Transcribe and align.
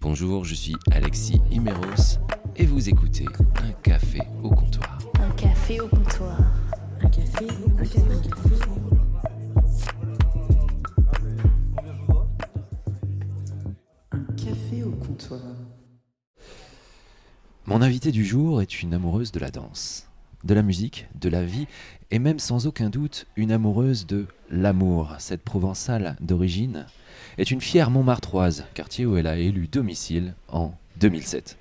Bonjour, 0.00 0.44
je 0.44 0.54
suis 0.54 0.74
Alexis 0.90 1.40
Imeros 1.50 2.18
et 2.56 2.64
vous 2.64 2.88
écoutez 2.88 3.26
Un 3.56 3.72
café 3.82 4.20
au 4.42 4.48
comptoir. 4.48 4.98
Un 5.20 5.30
café 5.32 5.80
au 5.80 5.88
comptoir. 5.88 6.38
Un 7.02 7.08
café, 7.08 7.46
un 7.78 7.82
café, 7.84 8.00
un 8.00 8.20
café. 8.22 8.54
Un 14.12 14.24
café 14.36 14.82
au 14.84 14.90
comptoir. 14.92 15.40
Mon 17.66 17.82
invité 17.82 18.10
du 18.10 18.24
jour 18.24 18.62
est 18.62 18.82
une 18.82 18.94
amoureuse 18.94 19.32
de 19.32 19.38
la 19.38 19.50
danse, 19.50 20.09
de 20.44 20.54
la 20.54 20.62
musique, 20.62 21.06
de 21.20 21.28
la 21.28 21.44
vie 21.44 21.66
et 22.10 22.18
même 22.18 22.38
sans 22.38 22.66
aucun 22.66 22.90
doute 22.90 23.26
une 23.36 23.52
amoureuse 23.52 24.06
de 24.06 24.26
l'amour. 24.50 25.14
Cette 25.18 25.42
provençale 25.42 26.16
d'origine 26.20 26.86
est 27.38 27.50
une 27.50 27.60
fière 27.60 27.90
Montmartroise, 27.90 28.64
quartier 28.74 29.06
où 29.06 29.16
elle 29.16 29.26
a 29.26 29.36
élu 29.36 29.68
domicile 29.68 30.34
en 30.48 30.74
2007. 31.00 31.56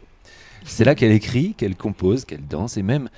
C'est 0.66 0.84
là 0.84 0.96
qu'elle 0.96 1.12
écrit, 1.12 1.54
qu'elle 1.54 1.76
compose, 1.76 2.26
qu'elle 2.26 2.46
danse 2.46 2.78
et 2.78 2.84
même 2.84 3.10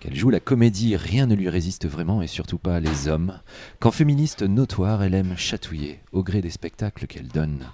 qu'elle 0.00 0.14
joue 0.14 0.30
la 0.30 0.40
comédie. 0.40 0.96
Rien 0.96 1.26
ne 1.26 1.34
lui 1.34 1.48
résiste 1.48 1.86
vraiment 1.86 2.22
et 2.22 2.26
surtout 2.26 2.58
pas 2.58 2.80
les 2.80 3.08
hommes. 3.08 3.38
Qu'en 3.80 3.90
féministe 3.90 4.42
notoire, 4.42 5.02
elle 5.02 5.14
aime 5.14 5.36
chatouiller 5.36 6.00
au 6.12 6.22
gré 6.22 6.40
des 6.40 6.50
spectacles 6.50 7.06
qu'elle 7.06 7.28
donne. 7.28 7.66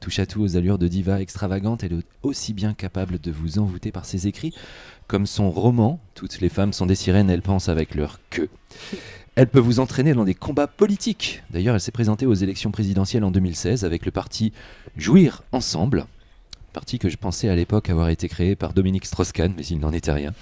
Touche 0.00 0.18
à 0.18 0.26
tout 0.26 0.40
aux 0.40 0.56
allures 0.56 0.78
de 0.78 0.88
diva 0.88 1.20
extravagante, 1.20 1.84
elle 1.84 1.92
est 1.92 2.06
aussi 2.22 2.54
bien 2.54 2.72
capable 2.72 3.18
de 3.18 3.30
vous 3.30 3.58
envoûter 3.58 3.92
par 3.92 4.06
ses 4.06 4.26
écrits 4.26 4.54
comme 5.10 5.26
son 5.26 5.50
roman. 5.50 5.98
Toutes 6.14 6.40
les 6.40 6.48
femmes 6.48 6.72
sont 6.72 6.86
des 6.86 6.94
sirènes, 6.94 7.30
elles 7.30 7.42
pensent 7.42 7.68
avec 7.68 7.96
leur 7.96 8.20
queue. 8.30 8.48
Elle 9.34 9.48
peut 9.48 9.58
vous 9.58 9.80
entraîner 9.80 10.14
dans 10.14 10.24
des 10.24 10.36
combats 10.36 10.68
politiques. 10.68 11.42
D'ailleurs, 11.50 11.74
elle 11.74 11.80
s'est 11.80 11.90
présentée 11.90 12.26
aux 12.26 12.34
élections 12.34 12.70
présidentielles 12.70 13.24
en 13.24 13.32
2016 13.32 13.84
avec 13.84 14.06
le 14.06 14.12
parti 14.12 14.52
Jouir 14.96 15.42
Ensemble. 15.50 16.06
Parti 16.72 17.00
que 17.00 17.08
je 17.08 17.16
pensais 17.16 17.48
à 17.48 17.56
l'époque 17.56 17.90
avoir 17.90 18.10
été 18.10 18.28
créé 18.28 18.54
par 18.54 18.72
Dominique 18.72 19.04
Strauss-Kahn, 19.04 19.52
mais 19.56 19.66
il 19.66 19.80
n'en 19.80 19.92
était 19.92 20.12
rien. 20.12 20.32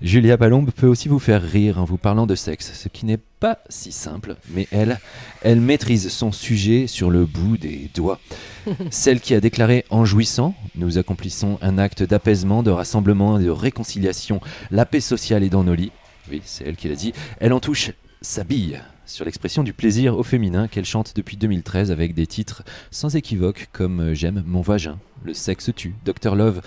Julia 0.00 0.36
Palombe 0.36 0.72
peut 0.72 0.88
aussi 0.88 1.08
vous 1.08 1.20
faire 1.20 1.40
rire 1.40 1.78
en 1.78 1.84
vous 1.84 1.98
parlant 1.98 2.26
de 2.26 2.34
sexe, 2.34 2.72
ce 2.74 2.88
qui 2.88 3.06
n'est 3.06 3.20
pas 3.38 3.58
si 3.68 3.92
simple, 3.92 4.34
mais 4.50 4.66
elle, 4.72 4.98
elle 5.42 5.60
maîtrise 5.60 6.08
son 6.08 6.32
sujet 6.32 6.88
sur 6.88 7.10
le 7.10 7.26
bout 7.26 7.56
des 7.58 7.88
doigts. 7.94 8.18
Celle 8.90 9.20
qui 9.20 9.34
a 9.34 9.40
déclaré 9.40 9.84
en 9.90 10.04
jouissant, 10.04 10.54
nous 10.74 10.98
accomplissons 10.98 11.58
un 11.62 11.78
acte 11.78 12.02
d'apaisement, 12.02 12.64
de 12.64 12.72
rassemblement 12.72 13.38
et 13.38 13.44
de 13.44 13.50
réconciliation. 13.50 14.40
La 14.72 14.84
paix 14.84 15.00
sociale 15.00 15.44
est 15.44 15.48
dans 15.48 15.64
nos 15.64 15.74
lits. 15.74 15.92
Oui, 16.28 16.42
c'est 16.44 16.66
elle 16.66 16.76
qui 16.76 16.88
l'a 16.88 16.96
dit. 16.96 17.12
Elle 17.38 17.52
en 17.52 17.60
touche 17.60 17.92
sa 18.20 18.42
bille 18.42 18.80
sur 19.06 19.24
l'expression 19.24 19.62
du 19.62 19.72
plaisir 19.72 20.16
au 20.16 20.22
féminin 20.22 20.68
qu'elle 20.68 20.84
chante 20.84 21.14
depuis 21.16 21.36
2013 21.36 21.90
avec 21.90 22.14
des 22.14 22.26
titres 22.26 22.62
sans 22.90 23.16
équivoque 23.16 23.68
comme 23.72 24.00
euh, 24.00 24.14
J'aime 24.14 24.42
mon 24.46 24.60
vagin, 24.60 24.98
Le 25.24 25.34
sexe 25.34 25.70
tue, 25.74 25.94
Dr 26.04 26.34
Love. 26.34 26.62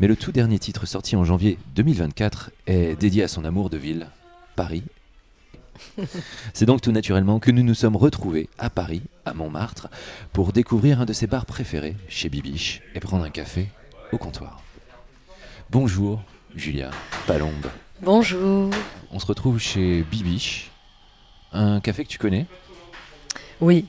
Mais 0.00 0.06
le 0.06 0.16
tout 0.16 0.32
dernier 0.32 0.58
titre 0.58 0.86
sorti 0.86 1.16
en 1.16 1.24
janvier 1.24 1.58
2024 1.74 2.50
est 2.66 2.98
dédié 2.98 3.24
à 3.24 3.28
son 3.28 3.44
amour 3.44 3.70
de 3.70 3.76
ville, 3.76 4.06
Paris. 4.54 4.84
C'est 6.54 6.66
donc 6.66 6.80
tout 6.80 6.92
naturellement 6.92 7.40
que 7.40 7.50
nous 7.50 7.62
nous 7.62 7.74
sommes 7.74 7.96
retrouvés 7.96 8.48
à 8.58 8.70
Paris, 8.70 9.02
à 9.24 9.34
Montmartre, 9.34 9.88
pour 10.32 10.52
découvrir 10.52 11.00
un 11.00 11.04
de 11.04 11.12
ses 11.12 11.26
bars 11.26 11.46
préférés, 11.46 11.96
chez 12.08 12.28
Bibiche, 12.28 12.82
et 12.94 13.00
prendre 13.00 13.24
un 13.24 13.30
café 13.30 13.68
au 14.12 14.18
comptoir. 14.18 14.62
Bonjour, 15.70 16.22
Julia 16.54 16.90
Palombe. 17.26 17.66
Bonjour. 18.02 18.70
On 19.10 19.18
se 19.18 19.26
retrouve 19.26 19.58
chez 19.58 20.02
Bibiche, 20.02 20.70
un 21.52 21.80
café 21.80 22.04
que 22.04 22.08
tu 22.08 22.18
connais 22.18 22.46
Oui, 23.60 23.86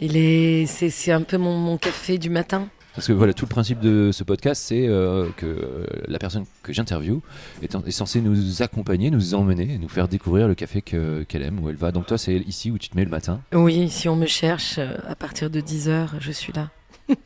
il 0.00 0.16
est, 0.16 0.66
c'est, 0.66 0.90
c'est 0.90 1.12
un 1.12 1.22
peu 1.22 1.36
mon, 1.38 1.56
mon 1.56 1.76
café 1.78 2.18
du 2.18 2.30
matin. 2.30 2.68
Parce 2.94 3.06
que 3.06 3.12
voilà, 3.14 3.32
tout 3.32 3.46
le 3.46 3.50
principe 3.50 3.80
de 3.80 4.10
ce 4.12 4.22
podcast, 4.22 4.62
c'est 4.66 4.86
euh, 4.86 5.28
que 5.38 5.46
euh, 5.46 5.86
la 6.08 6.18
personne 6.18 6.44
que 6.62 6.74
j'interviewe 6.74 7.20
est, 7.62 7.74
en- 7.74 7.82
est 7.84 7.90
censée 7.90 8.20
nous 8.20 8.60
accompagner, 8.62 9.10
nous 9.10 9.32
emmener, 9.34 9.78
nous 9.78 9.88
faire 9.88 10.08
découvrir 10.08 10.46
le 10.46 10.54
café 10.54 10.82
que- 10.82 11.22
qu'elle 11.22 11.40
aime, 11.42 11.58
où 11.64 11.70
elle 11.70 11.76
va. 11.76 11.90
Donc 11.90 12.06
toi, 12.06 12.18
c'est 12.18 12.36
ici 12.36 12.70
où 12.70 12.76
tu 12.76 12.90
te 12.90 12.96
mets 12.96 13.04
le 13.04 13.10
matin. 13.10 13.40
Oui, 13.54 13.88
si 13.88 14.10
on 14.10 14.16
me 14.16 14.26
cherche 14.26 14.74
euh, 14.76 14.94
à 15.08 15.14
partir 15.14 15.48
de 15.48 15.60
10h, 15.62 16.08
je 16.20 16.32
suis 16.32 16.52
là. 16.52 16.68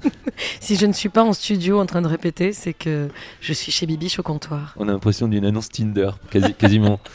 si 0.60 0.76
je 0.76 0.86
ne 0.86 0.92
suis 0.92 1.08
pas 1.08 1.24
en 1.24 1.32
studio 1.32 1.80
en 1.80 1.86
train 1.86 2.00
de 2.00 2.06
répéter, 2.06 2.52
c'est 2.52 2.72
que 2.72 3.08
je 3.40 3.52
suis 3.52 3.72
chez 3.72 3.86
Bibiche 3.86 4.20
au 4.20 4.22
comptoir. 4.22 4.72
On 4.76 4.88
a 4.88 4.92
l'impression 4.92 5.26
d'une 5.26 5.44
annonce 5.44 5.68
Tinder, 5.68 6.10
quasi- 6.30 6.54
quasiment. 6.54 7.00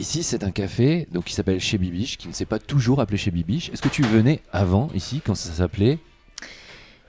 Ici, 0.00 0.22
c'est 0.22 0.42
un 0.44 0.50
café 0.50 1.06
donc, 1.12 1.24
qui 1.24 1.34
s'appelle 1.34 1.60
Chez 1.60 1.76
Bibiche, 1.78 2.16
qui 2.16 2.26
ne 2.28 2.32
s'est 2.32 2.46
pas 2.46 2.58
toujours 2.58 3.00
appelé 3.00 3.18
Chez 3.18 3.30
Bibiche. 3.30 3.70
Est-ce 3.70 3.82
que 3.82 3.88
tu 3.88 4.02
venais 4.02 4.40
avant, 4.52 4.88
ici, 4.94 5.20
quand 5.24 5.34
ça 5.34 5.50
s'appelait 5.52 5.98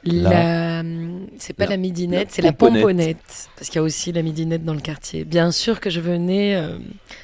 La... 0.03 0.83
C'est 1.37 1.53
pas 1.53 1.65
la- 1.65 1.71
la, 1.71 1.77
midinette, 1.77 2.29
la 2.29 2.33
c'est 2.35 2.41
la 2.41 2.51
pomponnette. 2.53 2.81
pomponnette. 2.81 3.49
Parce 3.55 3.69
qu'il 3.69 3.75
y 3.77 3.79
a 3.79 3.83
aussi 3.83 4.11
la 4.11 4.21
midinette 4.23 4.63
dans 4.63 4.73
le 4.73 4.81
quartier. 4.81 5.23
Bien 5.23 5.51
sûr 5.51 5.79
que 5.79 5.89
je 5.89 5.99
venais 5.99 6.55
euh, 6.55 6.77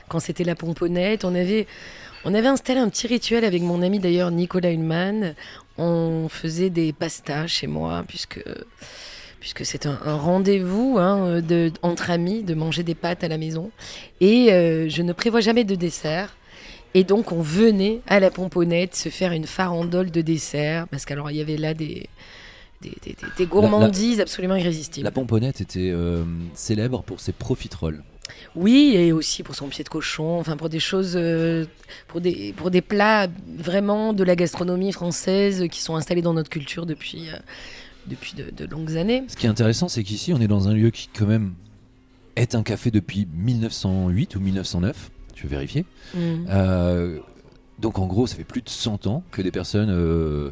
quand 0.07 0.19
c'était 0.19 0.43
la 0.43 0.55
pomponnette. 0.55 1.25
On 1.25 1.35
avait, 1.35 1.67
on 2.23 2.33
avait 2.33 2.47
installé 2.47 2.79
un 2.79 2.89
petit 2.89 3.07
rituel 3.07 3.43
avec 3.43 3.61
mon 3.61 3.81
ami 3.81 3.99
d'ailleurs 3.99 4.31
Nicolas 4.31 4.71
Hulman. 4.71 5.33
On 5.77 6.27
faisait 6.29 6.69
des 6.69 6.93
pastas 6.93 7.47
chez 7.47 7.67
moi 7.67 8.03
puisque 8.07 8.41
puisque 9.39 9.65
c'est 9.65 9.85
un, 9.85 9.99
un 10.05 10.15
rendez-vous 10.15 10.97
hein, 10.99 11.41
de, 11.41 11.71
entre 11.81 12.09
amis 12.11 12.43
de 12.43 12.53
manger 12.53 12.83
des 12.83 12.95
pâtes 12.95 13.23
à 13.23 13.27
la 13.27 13.37
maison. 13.37 13.71
Et 14.21 14.51
euh, 14.51 14.89
je 14.89 15.01
ne 15.01 15.13
prévois 15.13 15.41
jamais 15.41 15.63
de 15.63 15.75
dessert. 15.75 16.35
Et 16.93 17.03
donc 17.03 17.31
on 17.31 17.41
venait 17.41 18.01
à 18.07 18.19
la 18.19 18.31
pomponnette 18.31 18.95
se 18.95 19.09
faire 19.09 19.31
une 19.33 19.45
farandole 19.45 20.09
de 20.09 20.21
dessert 20.21 20.87
parce 20.87 21.05
qu'alors 21.05 21.29
il 21.29 21.37
y 21.37 21.41
avait 21.41 21.57
là 21.57 21.73
des 21.73 22.07
des, 22.81 22.89
des- 23.03 23.13
des- 23.13 23.15
des 23.37 23.45
gourmandises 23.45 24.19
absolument 24.21 24.55
irrésistibles. 24.55 25.03
La 25.03 25.11
pomponnette 25.11 25.61
était 25.61 25.89
euh, 25.91 26.23
célèbre 26.53 27.03
pour 27.03 27.19
ses 27.19 27.31
profiteroles. 27.33 28.03
Oui, 28.55 28.93
et 28.95 29.11
aussi 29.11 29.41
pour 29.43 29.55
son 29.55 29.67
pied 29.67 29.83
de 29.83 29.89
cochon, 29.89 30.39
enfin 30.39 30.57
pour 30.57 30.69
des 30.69 30.79
choses, 30.79 31.13
euh, 31.15 31.65
pour 32.07 32.19
des 32.21 32.53
pour 32.55 32.69
des 32.71 32.81
plats 32.81 33.27
vraiment 33.57 34.13
de 34.13 34.23
la 34.23 34.35
gastronomie 34.35 34.91
française 34.91 35.65
qui 35.71 35.81
sont 35.81 35.95
installés 35.95 36.21
dans 36.21 36.33
notre 36.33 36.49
culture 36.49 36.85
depuis 36.85 37.29
euh, 37.29 37.37
depuis 38.07 38.33
de, 38.35 38.49
de 38.49 38.69
longues 38.69 38.97
années. 38.97 39.23
Ce 39.27 39.35
qui 39.35 39.45
est 39.45 39.49
intéressant, 39.49 39.87
c'est 39.87 40.03
qu'ici, 40.03 40.33
on 40.33 40.41
est 40.41 40.47
dans 40.47 40.67
un 40.67 40.73
lieu 40.73 40.89
qui, 40.89 41.09
quand 41.13 41.25
même, 41.27 41.53
est 42.35 42.55
un 42.55 42.63
café 42.63 42.91
depuis 42.91 43.27
1908 43.33 44.35
ou 44.35 44.39
1909. 44.39 45.11
Je 45.35 45.43
vais 45.43 45.49
vérifier. 45.49 45.85
Mm. 46.15 46.45
Euh, 46.49 47.19
donc, 47.79 47.99
en 47.99 48.07
gros, 48.07 48.27
ça 48.27 48.35
fait 48.35 48.43
plus 48.43 48.61
de 48.61 48.69
100 48.69 49.07
ans 49.07 49.23
que 49.31 49.41
des 49.41 49.51
personnes 49.51 49.89
euh, 49.91 50.51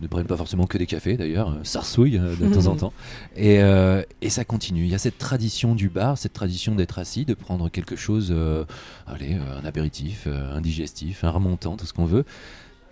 ne 0.00 0.08
prennent 0.08 0.26
pas 0.26 0.36
forcément 0.36 0.66
que 0.66 0.78
des 0.78 0.86
cafés, 0.86 1.16
d'ailleurs, 1.16 1.50
euh, 1.50 1.64
s'arsouillent 1.64 2.18
de 2.18 2.48
temps 2.52 2.66
en 2.66 2.76
temps. 2.76 2.92
Et, 3.36 3.62
euh, 3.62 4.02
et 4.20 4.30
ça 4.30 4.44
continue. 4.44 4.82
Il 4.82 4.88
y 4.88 4.94
a 4.94 4.98
cette 4.98 5.18
tradition 5.18 5.74
du 5.74 5.88
bar, 5.88 6.18
cette 6.18 6.32
tradition 6.32 6.74
d'être 6.74 6.98
assis, 6.98 7.24
de 7.24 7.34
prendre 7.34 7.68
quelque 7.68 7.96
chose, 7.96 8.28
euh, 8.30 8.64
allez, 9.06 9.34
un 9.34 9.64
apéritif, 9.64 10.26
un 10.26 10.60
digestif, 10.60 11.24
un 11.24 11.30
remontant, 11.30 11.76
tout 11.76 11.86
ce 11.86 11.92
qu'on 11.92 12.06
veut. 12.06 12.24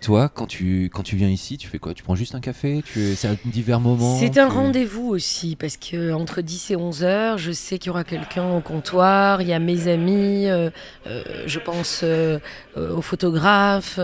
Toi, 0.03 0.27
quand 0.27 0.47
tu, 0.47 0.89
quand 0.93 1.01
tu 1.03 1.15
viens 1.15 1.29
ici, 1.29 1.57
tu 1.57 1.69
fais 1.69 1.79
quoi? 1.79 1.93
Tu 1.93 2.03
prends 2.03 2.15
juste 2.15 2.35
un 2.35 2.41
café? 2.41 2.83
Tu, 2.85 3.15
C'est 3.15 3.29
à 3.29 3.35
divers 3.45 3.79
moments 3.79 4.17
C'est 4.19 4.37
un 4.37 4.49
tu- 4.49 4.53
rendez-vous 4.55 5.07
aussi, 5.07 5.55
parce 5.55 5.77
que 5.77 6.11
entre 6.11 6.41
10 6.41 6.71
et 6.71 6.75
11 6.75 7.05
heures, 7.05 7.37
je 7.37 7.53
sais 7.53 7.77
qu'il 7.79 7.87
y 7.87 7.89
aura 7.91 8.03
quelqu'un 8.03 8.49
au 8.53 8.59
comptoir, 8.59 9.41
il 9.41 9.47
y 9.47 9.53
a 9.53 9.59
mes 9.59 9.87
amis, 9.87 10.47
euh, 10.47 10.69
euh, 11.07 11.23
je 11.45 11.57
pense 11.59 12.01
euh, 12.03 12.37
euh, 12.75 12.93
au 12.97 13.01
photographe, 13.01 13.97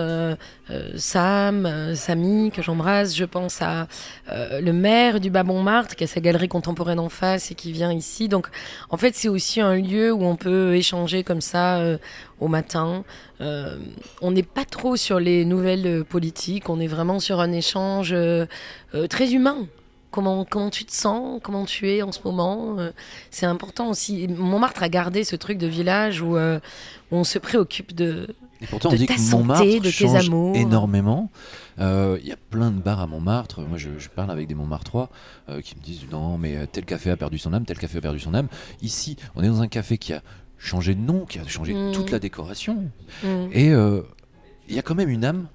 Sam, 0.96 1.96
Samy, 1.96 2.52
que 2.52 2.62
j'embrasse, 2.62 3.16
je 3.16 3.26
pense 3.26 3.62
à 3.62 3.88
le 4.62 4.72
maire 4.72 5.20
du 5.20 5.30
Bas-Montmartre, 5.32 5.96
qui 5.96 6.04
a 6.04 6.08
sa 6.08 6.22
galerie 6.22 6.48
contemporaine 6.48 7.00
en 7.00 7.10
face 7.10 7.52
et 7.52 7.56
qui 7.56 7.72
vient 7.72 7.92
ici. 7.92 8.30
Donc, 8.30 8.48
en 8.90 8.98
fait, 8.98 9.16
c'est 9.16 9.28
aussi 9.30 9.60
un 9.62 9.76
lieu 9.76 10.14
où 10.14 10.24
on 10.24 10.36
peut 10.36 10.76
échanger 10.76 11.24
comme 11.24 11.42
ça 11.42 11.82
au 12.40 12.48
matin. 12.48 13.04
Euh, 13.42 13.78
on 14.22 14.32
n'est 14.32 14.44
pas 14.44 14.66
trop 14.66 14.96
sur 14.96 15.20
les 15.20 15.46
nouvelles 15.46 16.04
politiques, 16.06 16.70
on 16.70 16.80
est 16.80 16.88
vraiment 16.88 17.20
sur 17.20 17.40
un 17.40 17.52
échange 17.52 18.12
euh, 18.14 18.46
euh, 18.96 19.08
très 19.08 19.32
humain. 19.34 19.68
Comment, 20.12 20.44
comment 20.44 20.72
tu 20.72 20.86
te 20.86 20.92
sens, 20.92 21.40
comment 21.44 21.66
tu 21.66 21.88
es 21.92 22.02
en 22.02 22.12
ce 22.12 22.20
moment? 22.26 22.78
c'est 23.30 23.46
important 23.46 23.90
aussi. 23.90 24.28
Montmartre 24.28 24.82
a 24.82 24.90
gardé 24.90 25.24
ce 25.24 25.36
truc 25.36 25.60
de 25.60 25.68
village 25.68 26.24
où, 26.24 26.36
où 26.36 26.60
on 27.12 27.24
se 27.24 27.38
préoccupe 27.38 27.94
de... 27.94 28.28
Et 28.60 28.66
pourtant, 28.66 28.90
de 28.90 28.96
on 28.96 28.98
dit 28.98 29.06
ta 29.06 29.14
que 29.14 29.20
santé, 29.22 29.38
Montmartre 29.38 29.64
de 29.66 29.80
tes 29.82 29.92
change 29.92 30.28
amours. 30.28 30.56
énormément. 30.56 31.30
Euh, 31.80 32.18
Il 32.22 32.28
y 32.28 32.32
a 32.32 32.38
plein 32.50 32.72
de 32.72 32.80
bars 32.82 33.00
à 33.00 33.06
Montmartre. 33.06 33.62
Moi, 33.62 33.78
je, 33.78 34.00
je 34.00 34.10
parle 34.10 34.32
avec 34.32 34.48
des 34.48 34.56
Montmartrois 34.56 35.10
euh, 35.48 35.62
qui 35.62 35.76
me 35.78 35.82
disent 35.82 36.02
non, 36.12 36.40
mais 36.40 36.66
tel 36.66 36.86
café 36.86 37.12
a 37.12 37.16
perdu 37.16 37.38
son 37.38 37.54
âme, 37.54 37.66
tel 37.66 37.78
café 37.78 38.00
a 38.00 38.02
perdu 38.02 38.20
son 38.20 38.34
âme. 38.34 38.48
Ici, 38.82 39.16
on 39.36 39.44
est 39.44 39.48
dans 39.48 39.62
un 39.62 39.68
café 39.68 40.00
qui 40.00 40.14
a 40.14 40.24
changé 40.60 40.94
de 40.94 41.00
nom, 41.02 41.26
qui 41.26 41.40
a 41.40 41.48
changé 41.48 41.74
Mm. 41.74 41.92
toute 41.94 42.12
la 42.12 42.20
décoration. 42.20 42.92
Mm. 43.24 43.28
Et 43.54 43.72
euh, 43.72 44.02
il 44.68 44.76
y 44.76 44.80
a 44.80 44.82
quand 44.84 44.96
même 44.96 45.10
une 45.10 45.26
âme 45.26 45.48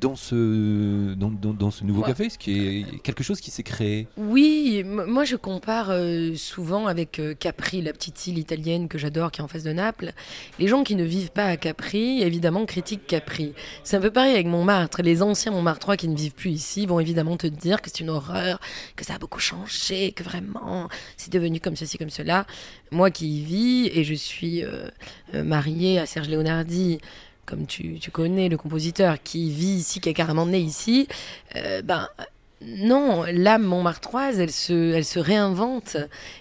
dans 0.00 0.16
ce, 0.16 1.14
dans, 1.14 1.30
dans- 1.30 1.54
dans 1.54 1.70
ce 1.70 1.84
nouveau 1.84 2.02
Ouais. 2.02 2.08
café, 2.08 2.28
ce 2.28 2.36
qui 2.36 2.58
est 2.60 3.00
quelque 3.02 3.22
chose 3.22 3.40
qui 3.40 3.50
s'est 3.50 3.62
créé. 3.62 4.06
Oui, 4.16 4.82
moi 4.84 5.24
je 5.24 5.36
compare 5.36 5.86
euh, 5.90 6.34
souvent 6.34 6.86
avec 6.88 7.18
euh, 7.20 7.32
Capri, 7.34 7.80
la 7.80 7.92
petite 7.92 8.26
île 8.26 8.36
italienne 8.38 8.88
que 8.88 8.98
j'adore 8.98 9.30
qui 9.30 9.40
est 9.40 9.44
en 9.44 9.48
face 9.48 9.62
de 9.62 9.72
Naples. 9.72 10.12
Les 10.58 10.68
gens 10.68 10.82
qui 10.84 10.94
ne 10.96 11.04
vivent 11.04 11.30
pas 11.30 11.46
à 11.46 11.56
Capri, 11.56 12.22
évidemment, 12.22 12.66
critiquent 12.66 13.06
Capri. 13.06 13.54
C'est 13.82 13.96
un 13.96 14.00
peu 14.00 14.10
pareil 14.10 14.34
avec 14.34 14.46
Montmartre. 14.46 15.00
Les 15.00 15.22
anciens 15.22 15.52
Montmartrois 15.52 15.96
qui 15.96 16.08
ne 16.08 16.16
vivent 16.16 16.34
plus 16.34 16.50
ici 16.50 16.84
vont 16.86 17.00
évidemment 17.00 17.36
te 17.36 17.46
dire 17.46 17.80
que 17.80 17.88
c'est 17.88 18.00
une 18.00 18.10
horreur, 18.10 18.60
que 18.96 19.04
ça 19.04 19.14
a 19.14 19.18
beaucoup 19.18 19.40
changé, 19.40 20.12
que 20.12 20.22
vraiment 20.24 20.88
c'est 21.16 21.32
devenu 21.32 21.60
comme 21.60 21.76
ceci, 21.76 21.96
comme 21.98 22.10
cela. 22.10 22.46
Moi 22.90 23.10
qui 23.10 23.38
y 23.38 23.44
vis 23.44 23.90
et 23.94 24.04
je 24.04 24.14
suis 24.14 24.62
euh, 24.64 24.88
mariée 25.32 25.98
à 25.98 26.06
Serge 26.06 26.28
Leonardi, 26.28 26.98
comme 27.46 27.66
tu, 27.66 27.98
connais, 28.12 28.48
le 28.48 28.56
compositeur 28.56 29.22
qui 29.22 29.50
vit 29.50 29.76
ici, 29.76 30.00
qui 30.00 30.08
est 30.08 30.14
carrément 30.14 30.46
né 30.46 30.58
ici, 30.58 31.08
euh, 31.56 31.82
ben 31.82 32.08
non, 32.66 33.24
l'âme 33.30 33.64
montmartroise, 33.64 34.38
elle 34.40 34.50
se, 34.50 34.94
elle 34.94 35.04
se 35.04 35.18
réinvente. 35.18 35.98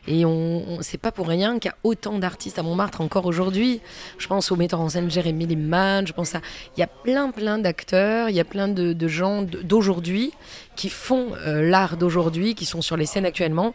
Et 0.07 0.23
on, 0.23 0.63
on- 0.69 0.81
c'est 0.81 0.97
pas 0.97 1.11
pour 1.11 1.27
rien 1.27 1.59
qu'il 1.59 1.69
y 1.69 1.73
a 1.73 1.77
autant 1.83 2.17
d'artistes 2.17 2.59
à 2.59 2.63
Montmartre 2.63 3.01
encore 3.01 3.25
aujourd'hui. 3.25 3.81
Je 4.17 4.27
pense 4.27 4.51
au 4.51 4.55
metteur 4.55 4.79
en 4.79 4.87
scène 4.87 5.11
Jérémy 5.11 5.47
Limman, 5.47 6.05
je 6.05 6.13
pense 6.13 6.33
à. 6.35 6.41
Il 6.77 6.79
y 6.79 6.83
a 6.83 6.87
plein, 6.87 7.31
plein 7.31 7.57
d'acteurs, 7.57 8.29
il 8.29 8.35
y 8.35 8.39
a 8.39 8.45
plein 8.45 8.69
de, 8.69 9.07
gens 9.07 9.41
d'aujourd'hui 9.41 10.31
qui 10.77 10.87
font 10.87 11.33
euh, 11.45 11.69
l'art 11.69 11.97
d'aujourd'hui, 11.97 12.55
qui 12.55 12.65
sont 12.65 12.81
sur 12.81 12.95
les 12.95 13.05
scènes 13.05 13.25
actuellement. 13.25 13.73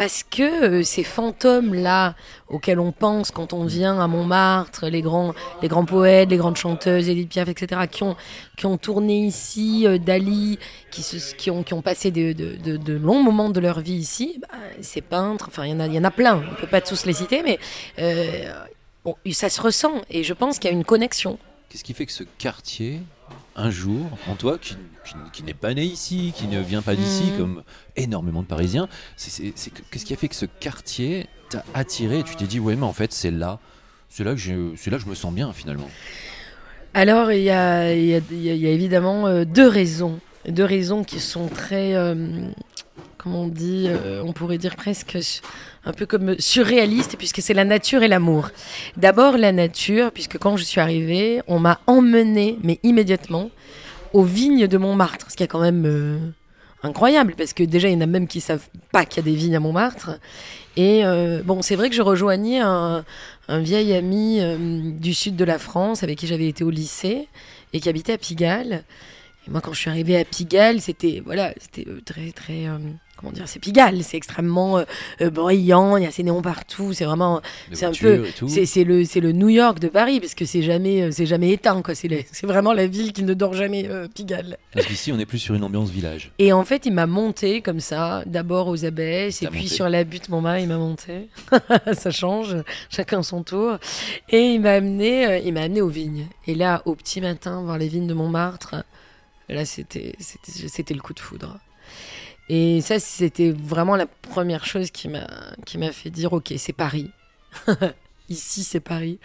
Parce 0.00 0.22
que 0.22 0.78
euh, 0.78 0.82
ces 0.82 1.04
fantômes-là 1.04 2.14
auxquels 2.48 2.80
on 2.80 2.90
pense 2.90 3.30
quand 3.30 3.52
on 3.52 3.66
vient 3.66 4.00
à 4.00 4.06
Montmartre, 4.06 4.86
les 4.86 5.02
grands, 5.02 5.34
les 5.60 5.68
grands 5.68 5.84
poètes, 5.84 6.30
les 6.30 6.38
grandes 6.38 6.56
chanteuses, 6.56 7.06
Edith 7.10 7.28
Piaf, 7.28 7.50
etc., 7.50 7.82
qui 7.90 8.02
ont, 8.02 8.16
qui 8.56 8.64
ont 8.64 8.78
tourné 8.78 9.26
ici, 9.26 9.82
euh, 9.86 9.98
Dali, 9.98 10.58
qui, 10.90 11.50
ont, 11.50 11.62
qui 11.62 11.74
ont 11.74 11.82
passé 11.82 12.10
de, 12.10 12.32
de- 12.32 12.94
longs 12.94 13.22
moments 13.22 13.50
de 13.50 13.60
leur 13.60 13.80
vie 13.80 13.92
ici, 13.92 14.38
bah, 14.40 14.48
ces 14.80 15.02
peintres, 15.02 15.48
enfin, 15.48 15.66
il 15.66 15.72
y, 15.72 15.74
en 15.74 15.80
a- 15.80 15.86
y 15.86 15.98
en 15.98 16.04
a 16.04 16.10
plein, 16.10 16.36
on 16.48 16.50
ne 16.52 16.56
peut 16.56 16.66
pas 16.66 16.80
tous 16.80 17.04
les 17.04 17.12
citer, 17.12 17.42
mais 17.42 17.58
euh, 17.98 18.50
bon, 19.04 19.16
ça 19.32 19.50
se 19.50 19.60
ressent, 19.60 20.00
et 20.08 20.22
je 20.24 20.32
pense 20.32 20.58
qu'il 20.58 20.70
y 20.70 20.72
a 20.72 20.76
une 20.76 20.84
connexion. 20.86 21.38
Qu'est-ce 21.68 21.84
qui 21.84 21.92
fait 21.92 22.06
que 22.06 22.12
ce 22.12 22.24
quartier, 22.38 23.00
un 23.56 23.70
jour, 23.70 24.06
en 24.28 24.34
toi, 24.36 24.58
qui, 24.58 24.76
qui- 25.04 25.14
qui 25.32 25.42
n'est 25.42 25.54
pas 25.54 25.74
né 25.74 25.82
ici, 25.84 26.32
qui 26.36 26.46
ne 26.46 26.60
vient 26.60 26.82
pas 26.82 26.94
d'ici, 26.94 27.24
Mhm. 27.32 27.38
comme 27.38 27.62
énormément 27.96 28.42
de 28.42 28.46
Parisiens, 28.46 28.88
qu'est-ce 29.16 30.04
qui 30.04 30.12
a 30.12 30.16
fait 30.16 30.28
que 30.28 30.34
ce 30.34 30.46
quartier 30.46 31.26
t'a 31.50 31.64
attiré 31.74 32.20
et 32.20 32.22
tu 32.22 32.36
t'es 32.36 32.46
dit, 32.46 32.60
ouais, 32.60 32.76
mais 32.76 32.84
en 32.86 32.92
fait, 32.92 33.12
c'est 33.12 33.30
là, 33.30 33.58
c'est 34.08 34.24
là 34.24 34.32
que 34.32 34.38
je, 34.38 34.72
c'est 34.76 34.90
là 34.90 34.98
que 34.98 35.04
je 35.04 35.08
me 35.08 35.14
sens 35.14 35.32
bien 35.34 35.52
finalement. 35.52 35.88
Alors, 36.94 37.30
il 37.32 37.42
y 37.42 37.50
a, 37.50 37.94
il 37.94 38.04
y 38.06 38.14
a- 38.14 38.20
il 38.30 38.42
y 38.42 38.50
a- 38.50 38.54
il 38.54 38.60
y 38.60 38.66
a 38.66 38.70
évidemment 38.70 39.26
euh, 39.26 39.44
deux 39.44 39.68
raisons. 39.68 40.18
Deux 40.48 40.64
raisons 40.64 41.04
qui 41.04 41.20
sont 41.20 41.48
très, 41.48 41.94
euh, 41.94 42.48
comment 43.22 43.42
on 43.42 43.48
dit, 43.48 43.86
euh, 43.88 44.22
on 44.24 44.32
pourrait 44.32 44.58
dire 44.58 44.76
presque 44.76 45.18
un 45.84 45.92
peu 45.92 46.06
comme 46.06 46.38
surréalistes, 46.38 47.16
puisque 47.18 47.42
c'est 47.42 47.54
la 47.54 47.64
nature 47.64 48.02
et 48.02 48.08
l'amour. 48.08 48.50
D'abord, 48.96 49.36
la 49.36 49.52
nature, 49.52 50.10
puisque 50.10 50.38
quand 50.38 50.56
je 50.56 50.64
suis 50.64 50.80
arrivée, 50.80 51.42
on 51.46 51.58
m'a 51.58 51.80
emmenée, 51.86 52.58
mais 52.62 52.78
immédiatement, 52.82 53.50
aux 54.14 54.22
vignes 54.22 54.66
de 54.66 54.78
Montmartre, 54.78 55.30
ce 55.30 55.36
qui 55.36 55.42
est 55.42 55.48
quand 55.48 55.60
même 55.60 55.84
euh, 55.86 56.18
incroyable, 56.82 57.34
parce 57.36 57.52
que 57.52 57.62
déjà, 57.62 57.88
il 57.88 57.94
y 57.94 57.96
en 57.96 58.00
a 58.00 58.06
même 58.06 58.26
qui 58.26 58.40
savent 58.40 58.68
pas 58.90 59.04
qu'il 59.04 59.18
y 59.18 59.28
a 59.28 59.30
des 59.30 59.36
vignes 59.36 59.56
à 59.56 59.60
Montmartre. 59.60 60.18
Et 60.76 61.04
euh, 61.04 61.42
bon, 61.44 61.60
c'est 61.60 61.76
vrai 61.76 61.90
que 61.90 61.96
je 61.96 62.02
rejoignais 62.02 62.60
un, 62.60 63.04
vieil 63.48 63.92
ami 63.94 64.40
du 65.00 65.12
sud 65.12 65.34
de 65.34 65.44
la 65.44 65.58
France 65.58 66.04
avec 66.04 66.18
qui 66.18 66.28
j'avais 66.28 66.46
été 66.46 66.62
au 66.62 66.70
lycée 66.70 67.28
et 67.72 67.80
qui 67.80 67.88
habitait 67.88 68.12
à 68.12 68.18
Pigalle. 68.18 68.84
Et 69.46 69.50
moi, 69.50 69.60
quand 69.60 69.72
je 69.72 69.80
suis 69.80 69.90
arrivée 69.90 70.18
à 70.18 70.24
Pigalle, 70.24 70.80
c'était 70.80 71.20
voilà, 71.24 71.52
c'était 71.58 71.86
très 72.04 72.30
très 72.30 72.66
comment 73.20 73.32
dire, 73.32 73.44
c'est 73.46 73.58
Pigalle, 73.60 74.02
c'est 74.02 74.16
extrêmement 74.16 74.78
euh, 74.78 74.84
euh, 75.20 75.30
brillant, 75.30 75.96
il 75.96 76.04
y 76.04 76.06
a 76.06 76.10
ces 76.10 76.22
néons 76.22 76.42
partout, 76.42 76.92
c'est 76.92 77.04
vraiment 77.04 77.40
C'est 77.72 77.84
un 77.86 77.92
peu- 77.92 78.24
c'est 78.48 78.84
le 78.84 79.04
c'est 79.04 79.20
le 79.20 79.32
New 79.32 79.48
York 79.50 79.78
de 79.78 79.88
Paris 79.88 80.20
parce 80.20 80.34
que 80.34 80.44
c'est 80.44 80.62
jamais 80.62 81.02
euh, 81.02 81.10
c'est 81.12 81.26
jamais 81.26 81.50
éteint 81.52 81.82
quoi, 81.82 81.94
c'est 81.94 82.26
vraiment 82.44 82.72
la 82.72 82.86
ville 82.86 83.12
qui 83.12 83.22
ne 83.22 83.34
dort 83.34 83.54
jamais 83.54 83.86
euh, 83.88 84.08
Pigalle. 84.08 84.56
Parce 84.72 84.86
qu'ici, 84.86 85.12
on 85.12 85.18
est 85.18 85.26
plus 85.26 85.38
sur 85.38 85.54
une 85.54 85.64
ambiance 85.64 85.90
village. 85.90 86.32
Et 86.38 86.52
en 86.52 86.64
fait, 86.64 86.86
il 86.86 86.92
m'a 86.92 87.06
monté 87.06 87.60
comme 87.60 87.80
ça, 87.80 88.22
d'abord 88.26 88.68
aux 88.68 88.84
abeilles, 88.84 89.34
et 89.42 89.46
puis 89.48 89.62
monté. 89.62 89.74
sur 89.74 89.88
la 89.88 90.04
butte 90.04 90.28
Montmartre, 90.28 90.60
il 90.62 90.68
m'a 90.68 90.78
monté. 90.78 91.28
ça 91.92 92.10
change, 92.10 92.56
chacun 92.88 93.22
son 93.22 93.42
tour. 93.42 93.78
Et 94.28 94.54
il 94.54 94.60
m'a 94.60 94.72
amené, 94.72 95.26
euh, 95.26 95.38
il 95.38 95.52
m'a 95.52 95.62
amené 95.62 95.80
aux 95.80 95.88
vignes. 95.88 96.26
Et 96.46 96.54
là, 96.54 96.82
au 96.84 96.94
petit 96.94 97.20
matin, 97.20 97.62
voir 97.62 97.78
les 97.78 97.88
vignes 97.88 98.06
de 98.06 98.14
Montmartre, 98.14 98.76
là, 99.48 99.64
c'était, 99.64 100.14
c'était 100.18 100.94
le 100.94 101.00
coup 101.00 101.12
de 101.14 101.20
foudre. 101.20 101.58
Et 102.52 102.80
ça, 102.80 102.98
c'était 102.98 103.52
vraiment 103.52 103.94
la 103.94 104.06
première 104.06 104.66
chose 104.66 104.90
qui 104.90 105.08
m'a, 105.08 105.24
qui 105.66 105.78
m'a 105.78 105.92
fait 105.92 106.10
dire, 106.10 106.32
ok, 106.32 106.52
c'est 106.58 106.72
Paris. 106.72 107.08
Ici, 108.28 108.64
c'est 108.64 108.80
Paris. 108.80 109.20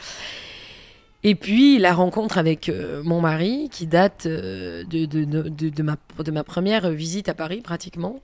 Et 1.24 1.34
puis 1.34 1.80
la 1.80 1.96
rencontre 1.96 2.38
avec 2.38 2.70
euh, 2.70 3.02
mon 3.02 3.22
mari, 3.22 3.68
qui 3.72 3.88
date 3.88 4.28
euh, 4.28 4.84
de, 4.84 5.06
de, 5.06 5.24
de, 5.50 5.82
ma, 5.84 5.98
de 6.24 6.30
ma 6.30 6.44
première 6.44 6.92
visite 6.92 7.28
à 7.28 7.34
Paris, 7.34 7.62
pratiquement, 7.62 8.22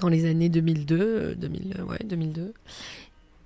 dans 0.00 0.08
les 0.08 0.28
années 0.28 0.48
2002. 0.48 0.96
euh, 1.00 1.34
2000, 1.36 1.76
euh, 1.78 1.82
ouais, 1.84 1.98
2002. 2.04 2.54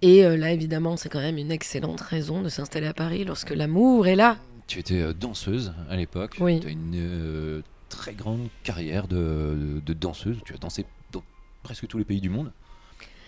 Et 0.00 0.22
là, 0.22 0.50
évidemment, 0.50 0.96
c'est 0.96 1.08
quand 1.10 1.20
même 1.20 1.38
une 1.38 1.52
excellente 1.52 2.00
raison 2.00 2.40
de 2.40 2.48
s'installer 2.48 2.86
à 2.88 2.94
Paris 2.94 3.24
lorsque 3.24 3.50
l'amour 3.50 4.06
est 4.06 4.16
là. 4.16 4.38
Tu 4.66 4.78
étais 4.80 5.14
danseuse 5.14 5.74
à 5.90 5.96
l'époque. 5.96 6.38
Oui. 6.40 6.60
Tu 6.60 6.66
as 6.66 6.70
une 6.70 6.94
euh, 6.96 7.62
très 7.96 8.14
grande 8.14 8.48
carrière 8.64 9.06
de, 9.08 9.80
de 9.84 9.92
danseuse. 9.92 10.38
Tu 10.44 10.54
as 10.54 10.58
dansé 10.58 10.84
dans 11.12 11.22
presque 11.62 11.86
tous 11.86 11.98
les 11.98 12.04
pays 12.04 12.20
du 12.20 12.30
monde, 12.30 12.52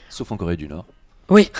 sauf 0.08 0.31
en 0.32 0.37
Corée 0.37 0.56
du 0.56 0.69
Nord. 0.69 0.87
Oui. 1.31 1.50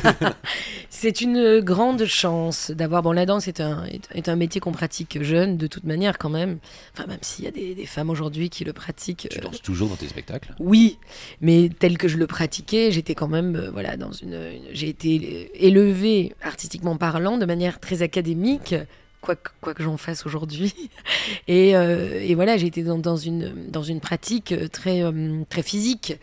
c'est 0.88 1.20
une 1.20 1.60
grande 1.60 2.04
chance 2.04 2.70
d'avoir. 2.70 3.02
Bon, 3.02 3.10
la 3.10 3.26
danse 3.26 3.48
est 3.48 3.60
un, 3.60 3.84
est, 3.86 4.08
est 4.14 4.28
un 4.28 4.36
métier 4.36 4.60
qu'on 4.60 4.70
pratique 4.70 5.20
jeune, 5.22 5.56
de 5.56 5.66
toute 5.66 5.82
manière, 5.82 6.16
quand 6.18 6.28
même. 6.28 6.58
Enfin, 6.94 7.06
même 7.08 7.18
s'il 7.22 7.44
y 7.44 7.48
a 7.48 7.50
des, 7.50 7.74
des 7.74 7.86
femmes 7.86 8.08
aujourd'hui 8.10 8.50
qui 8.50 8.64
le 8.64 8.72
pratiquent. 8.72 9.26
Tu 9.28 9.38
euh, 9.38 9.42
danses 9.42 9.62
toujours 9.62 9.88
dans 9.88 9.96
tes 9.96 10.06
spectacles? 10.06 10.54
Oui, 10.60 10.98
mais 11.40 11.70
tel 11.76 11.98
que 11.98 12.06
je 12.06 12.18
le 12.18 12.28
pratiquais, 12.28 12.92
j'étais 12.92 13.16
quand 13.16 13.26
même, 13.28 13.56
euh, 13.56 13.70
voilà, 13.72 13.96
dans 13.96 14.12
une, 14.12 14.34
une- 14.34 14.68
j'ai 14.72 14.88
été 14.88 15.50
élevée 15.66 16.32
artistiquement 16.42 16.96
parlant 16.96 17.36
de 17.36 17.46
manière 17.46 17.80
très 17.80 18.02
académique, 18.02 18.76
quoi 19.20 19.36
que, 19.36 19.50
quoi 19.60 19.74
que 19.74 19.82
j'en 19.82 19.96
fasse 19.96 20.24
aujourd'hui. 20.26 20.74
Et, 21.48 21.76
euh, 21.76 22.20
et 22.22 22.34
voilà, 22.34 22.56
j'ai 22.56 22.66
été 22.66 22.82
dans, 22.82 22.98
dans 22.98 23.16
une, 23.16 23.52
dans 23.70 23.82
une 23.82 24.00
pratique 24.00 24.54
très, 24.72 25.02
euh, 25.02 25.42
très 25.48 25.62
physique, 25.62 26.14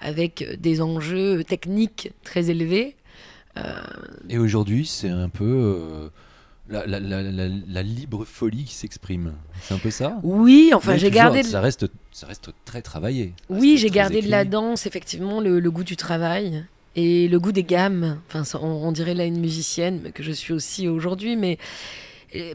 avec 0.00 0.46
des 0.60 0.80
enjeux 0.80 1.44
techniques 1.44 2.12
très 2.24 2.50
élevés. 2.50 2.96
Euh, 3.58 3.62
Et 4.28 4.38
aujourd'hui, 4.38 4.86
c'est 4.86 5.08
un 5.08 5.28
peu 5.28 5.44
euh, 5.44 6.08
la, 6.68 6.86
la- 6.86 7.00
la- 7.00 7.82
libre 7.82 8.24
folie 8.24 8.64
qui 8.64 8.74
s'exprime. 8.74 9.32
C'est 9.62 9.74
un 9.74 9.78
peu 9.78 9.90
ça? 9.90 10.18
Oui, 10.22 10.72
enfin, 10.74 10.96
j'ai 10.96 11.10
gardé. 11.10 11.42
Ça 11.42 11.60
reste, 11.60 11.86
ça 12.12 12.26
reste 12.26 12.50
très 12.64 12.82
travaillé. 12.82 13.32
Oui, 13.48 13.76
j'ai 13.78 13.90
gardé 13.90 14.20
de 14.22 14.30
la 14.30 14.44
danse, 14.44 14.86
effectivement, 14.86 15.40
le, 15.40 15.60
le 15.60 15.70
goût 15.70 15.84
du 15.84 15.96
travail 15.96 16.64
et 16.96 17.28
le 17.28 17.38
goût 17.38 17.52
des 17.52 17.64
gammes. 17.64 18.20
Enfin, 18.28 18.42
on, 18.60 18.66
on 18.66 18.92
dirait 18.92 19.14
là 19.14 19.24
une 19.24 19.40
musicienne, 19.40 20.10
que 20.12 20.22
je 20.22 20.32
suis 20.32 20.52
aussi 20.52 20.88
aujourd'hui. 20.88 21.36
Mais 21.36 21.58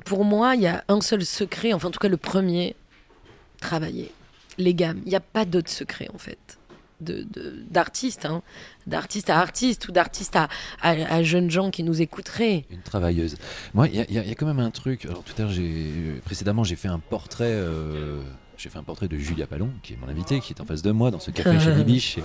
pour 0.06 0.26
moi, 0.26 0.56
il 0.56 0.62
y 0.62 0.68
a 0.68 0.84
un 0.88 1.02
seul 1.02 1.26
secret, 1.26 1.74
enfin, 1.74 1.88
en 1.88 1.92
tout 1.92 2.00
cas, 2.00 2.08
le 2.10 2.18
premier 2.18 2.76
travailler. 3.60 4.12
Les 4.58 4.74
gammes. 4.74 5.02
Il 5.06 5.10
n'y 5.10 5.16
a 5.16 5.20
pas 5.22 5.46
d'autre 5.46 5.70
secret, 5.70 6.08
en 6.14 6.18
fait. 6.18 6.58
De- 7.00 7.24
de- 7.24 7.64
D'artiste, 7.72 8.26
hein. 8.26 8.44
à 8.92 9.40
artiste 9.40 9.88
ou 9.88 9.92
d'artiste 9.92 10.36
à, 10.36 10.50
à, 10.82 10.90
à 10.92 11.24
jeunes 11.24 11.50
gens 11.50 11.72
qui 11.72 11.82
nous 11.84 12.00
écouteraient. 12.02 12.66
Une 12.70 12.82
travailleuse. 12.82 13.38
Moi, 13.74 13.88
il 13.88 13.96
y, 13.96 14.00
a- 14.18 14.24
y 14.24 14.30
y 14.32 14.36
quand 14.36 14.46
même 14.46 14.60
un 14.60 14.70
truc. 14.72 15.06
Alors 15.06 15.24
tout 15.24 15.34
à 15.42 15.46
l'heure, 15.46 16.22
précédemment, 16.26 16.64
j'ai 16.64 16.76
fait 16.76 16.90
un 16.90 17.00
portrait. 17.00 17.46
euh, 17.54 18.22
j'ai 18.58 18.70
fait 18.70 18.78
un 18.78 18.84
portrait 18.84 19.08
de 19.08 19.18
Julia 19.18 19.48
Pallon, 19.48 19.72
qui 19.82 19.94
est 19.94 19.98
mon 19.98 20.08
invité, 20.10 20.40
qui 20.42 20.54
est 20.54 20.62
en 20.62 20.66
face 20.66 20.84
de 20.84 20.92
moi 20.92 21.10
dans 21.10 21.20
ce 21.20 21.32
café 21.32 21.60
chez 21.60 21.72
Bibiche. 21.76 22.20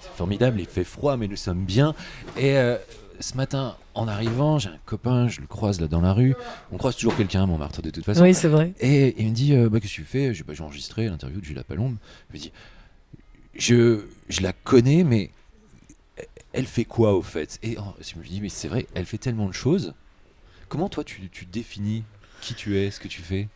C'est 0.00 0.10
formidable. 0.16 0.60
Il 0.60 0.66
fait 0.66 0.84
froid, 0.84 1.16
mais 1.16 1.26
nous 1.26 1.36
sommes 1.36 1.64
bien. 1.64 1.94
Et 2.36 2.58
euh, 2.58 2.76
ce 3.20 3.36
matin, 3.36 3.76
en 3.94 4.08
arrivant, 4.08 4.58
j'ai 4.58 4.68
un 4.68 4.78
copain, 4.86 5.28
je 5.28 5.40
le 5.40 5.46
croise 5.46 5.80
là 5.80 5.88
dans 5.88 6.00
la 6.00 6.12
rue. 6.12 6.34
On 6.72 6.76
croise 6.76 6.96
toujours 6.96 7.16
quelqu'un 7.16 7.42
à 7.42 7.46
Montmartre 7.46 7.82
de 7.82 7.90
toute 7.90 8.04
façon. 8.04 8.22
Oui, 8.22 8.34
c'est 8.34 8.48
vrai. 8.48 8.72
Et 8.80 9.14
il 9.20 9.28
me 9.28 9.34
dit 9.34 9.54
euh, 9.54 9.68
bah, 9.68 9.80
Qu'est-ce 9.80 9.92
que 9.92 9.96
tu 9.96 10.04
fais? 10.04 10.34
Je 10.34 10.42
dis, 10.42 10.46
bah, 10.46 10.54
J'ai 10.54 10.62
enregistré 10.62 11.08
l'interview 11.08 11.40
de 11.40 11.44
Julia 11.44 11.64
Palombe. 11.64 11.96
Je 12.30 12.38
me 12.38 12.42
dis 12.42 12.52
je, 13.54 14.04
je 14.28 14.42
la 14.42 14.52
connais, 14.52 15.04
mais 15.04 15.30
elle 16.52 16.66
fait 16.66 16.84
quoi 16.84 17.14
au 17.14 17.22
fait? 17.22 17.58
Et 17.62 17.76
oh, 17.78 17.94
je 18.00 18.18
me 18.18 18.24
dis 18.24 18.40
Mais 18.40 18.48
c'est 18.48 18.68
vrai, 18.68 18.86
elle 18.94 19.06
fait 19.06 19.18
tellement 19.18 19.46
de 19.46 19.54
choses. 19.54 19.94
Comment 20.68 20.88
toi 20.88 21.04
tu, 21.04 21.28
tu 21.30 21.46
définis 21.46 22.04
qui 22.40 22.54
tu 22.54 22.78
es, 22.78 22.90
ce 22.90 23.00
que 23.00 23.08
tu 23.08 23.22
fais? 23.22 23.48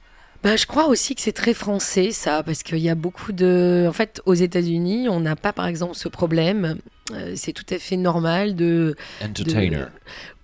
Bah, 0.43 0.57
je 0.57 0.67
crois 0.67 0.89
aussi 0.89 1.15
que 1.15 1.23
c'est 1.23 1.33
très 1.33 1.55
français, 1.55 2.11
ça, 2.11 2.43
parce 2.43 2.63
qu'il 2.63 2.79
y 2.79 2.91
a 2.91 2.95
beaucoup 2.95 3.33
de. 3.33 3.87
En 3.89 3.95
fait, 3.95 4.21
aux 4.27 4.35
États-Unis, 4.35 5.09
on 5.09 5.21
n'a 5.21 5.37
pas, 5.37 5.55
par 5.55 5.67
exemple, 5.67 5.95
ce 5.95 6.09
problème. 6.09 6.77
Euh, 7.13 7.33
c'est 7.37 7.53
tout 7.53 7.67
à 7.71 7.79
fait 7.79 7.97
normal 7.97 8.55
de. 8.55 8.95
Entertainer. 9.23 9.87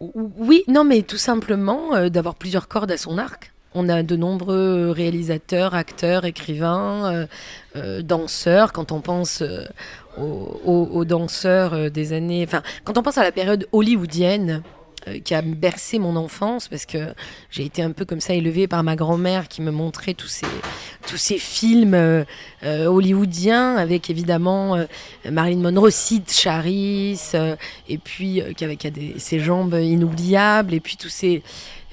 Ou- 0.00 0.30
Oui, 0.36 0.62
non, 0.68 0.84
mais 0.84 1.02
tout 1.02 1.16
simplement 1.16 1.94
euh, 1.94 2.08
d'avoir 2.10 2.34
plusieurs 2.34 2.68
cordes 2.68 2.90
à 2.90 2.98
son 2.98 3.16
arc. 3.18 3.52
On 3.72 3.88
a 3.88 4.02
de 4.02 4.16
nombreux 4.16 4.90
réalisateurs, 4.90 5.74
acteurs, 5.74 6.24
écrivains, 6.24 7.26
euh, 7.76 8.02
danseurs. 8.02 8.72
Quand 8.72 8.90
on 8.90 9.00
pense 9.00 9.42
euh, 9.42 9.64
aux, 10.18 11.04
danseurs 11.04 11.90
des 11.90 12.12
années, 12.12 12.44
enfin, 12.46 12.62
quand 12.84 12.98
on 12.98 13.02
pense 13.02 13.16
à 13.16 13.22
la 13.22 13.30
période 13.32 13.68
hollywoodienne 13.70 14.62
qui 15.24 15.34
a 15.34 15.42
bercé 15.42 15.98
mon 15.98 16.16
enfance, 16.16 16.68
parce 16.68 16.86
que 16.86 17.14
j'ai 17.50 17.64
été 17.64 17.82
un 17.82 17.92
peu 17.92 18.04
comme 18.04 18.20
ça 18.20 18.34
élevée 18.34 18.68
par 18.68 18.82
ma 18.82 18.96
grand-mère 18.96 19.48
qui 19.48 19.62
me 19.62 19.70
montrait 19.70 20.14
tous 20.14 20.28
ces 20.28 20.46
tous 21.06 21.16
ces 21.16 21.38
films 21.38 21.94
euh, 21.94 22.24
euh, 22.62 22.86
hollywoodiens 22.86 23.76
avec 23.76 24.10
évidemment 24.10 24.76
euh, 24.76 24.84
Marilyn 25.30 25.60
Monroe, 25.60 25.90
Sid 25.90 26.30
Charis, 26.30 27.20
euh, 27.34 27.56
et 27.88 27.98
puis 27.98 28.40
euh, 28.40 28.52
qui 28.52 28.76
qui 28.76 28.86
a 28.86 28.90
ses 29.18 29.40
jambes 29.40 29.74
inoubliables, 29.74 30.74
et 30.74 30.80
puis 30.80 30.96
tous 30.96 31.08
ces 31.08 31.42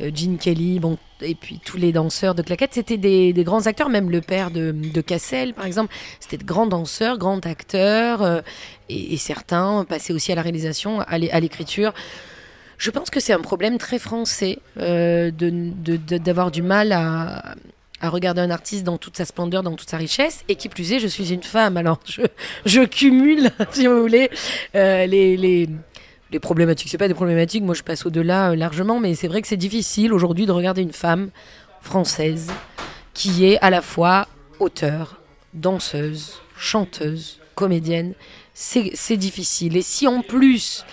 euh, 0.02 0.12
Gene 0.14 0.38
Kelly, 0.38 0.80
bon, 0.80 0.98
et 1.22 1.34
puis 1.34 1.60
tous 1.64 1.78
les 1.78 1.92
danseurs 1.92 2.36
de 2.36 2.44
claquettes, 2.44 2.74
c'était 2.74 2.98
des, 2.98 3.34
grands 3.44 3.66
acteurs, 3.66 3.90
même 3.90 4.12
le 4.12 4.22
père 4.22 4.52
de, 4.52 4.72
de 4.72 5.02
Cassel, 5.02 5.54
par 5.54 5.66
exemple, 5.66 5.94
c'était 6.20 6.38
de 6.38 6.44
grands 6.44 6.68
danseurs, 6.68 7.18
grands 7.18 7.40
acteurs, 7.40 8.22
euh, 8.22 8.42
et, 8.90 9.18
certains 9.18 9.86
passaient 9.86 10.14
aussi 10.14 10.32
à 10.32 10.36
la 10.36 10.44
réalisation, 10.44 11.02
à 11.02 11.18
l'écriture. 11.18 11.94
Je 12.78 12.92
pense 12.92 13.10
que 13.10 13.20
c'est 13.20 13.34
un 13.34 13.42
problème 13.42 13.78
très 13.78 14.00
français 14.00 14.60
euh, 14.80 15.32
d'avoir 15.32 16.52
du 16.52 16.62
mal 16.62 16.92
à, 16.92 17.56
à 18.02 18.10
regarder 18.10 18.42
un 18.42 18.52
artiste 18.52 18.84
dans 18.84 18.98
toute 18.98 19.18
sa 19.18 19.26
splendeur, 19.26 19.64
dans 19.64 19.76
toute 19.76 19.90
sa 19.90 19.98
richesse, 19.98 20.44
et 20.48 20.56
qui 20.56 20.70
plus 20.70 20.94
est, 20.94 21.00
je 21.00 21.08
suis 21.08 21.34
une 21.34 21.44
femme, 21.44 21.78
alors 21.78 22.00
je, 22.06 22.22
je 22.66 22.82
cumule, 22.82 23.50
si 23.72 23.88
vous 23.88 24.02
voulez, 24.02 24.30
euh, 24.76 25.06
les, 25.08 25.38
les, 25.38 25.68
les 26.32 26.40
problématiques. 26.40 26.90
C'est 26.90 26.98
pas 26.98 27.08
des 27.08 27.14
problématiques, 27.14 27.64
moi 27.64 27.74
je 27.74 27.84
passe 27.84 28.06
au-delà 28.06 28.52
euh, 28.52 28.56
largement, 28.56 29.00
mais 29.00 29.16
c'est 29.16 29.28
vrai 29.28 29.42
que 29.42 29.48
c'est 29.48 29.58
difficile 29.58 30.14
aujourd'hui 30.14 30.46
de 30.46 30.52
regarder 30.52 30.82
une 30.82 30.94
femme 30.94 31.30
française 31.82 32.52
qui 33.14 33.46
est 33.46 33.58
à 33.60 33.72
la 33.72 33.82
fois 33.82 34.28
auteure, 34.60 35.20
danseuse, 35.54 36.42
chanteuse, 36.58 37.40
comédienne. 37.56 38.14
C'est 38.54 39.18
difficile. 39.18 39.78
Et 39.78 39.82
si 39.84 40.08
en 40.08 40.22
plus, 40.22 40.84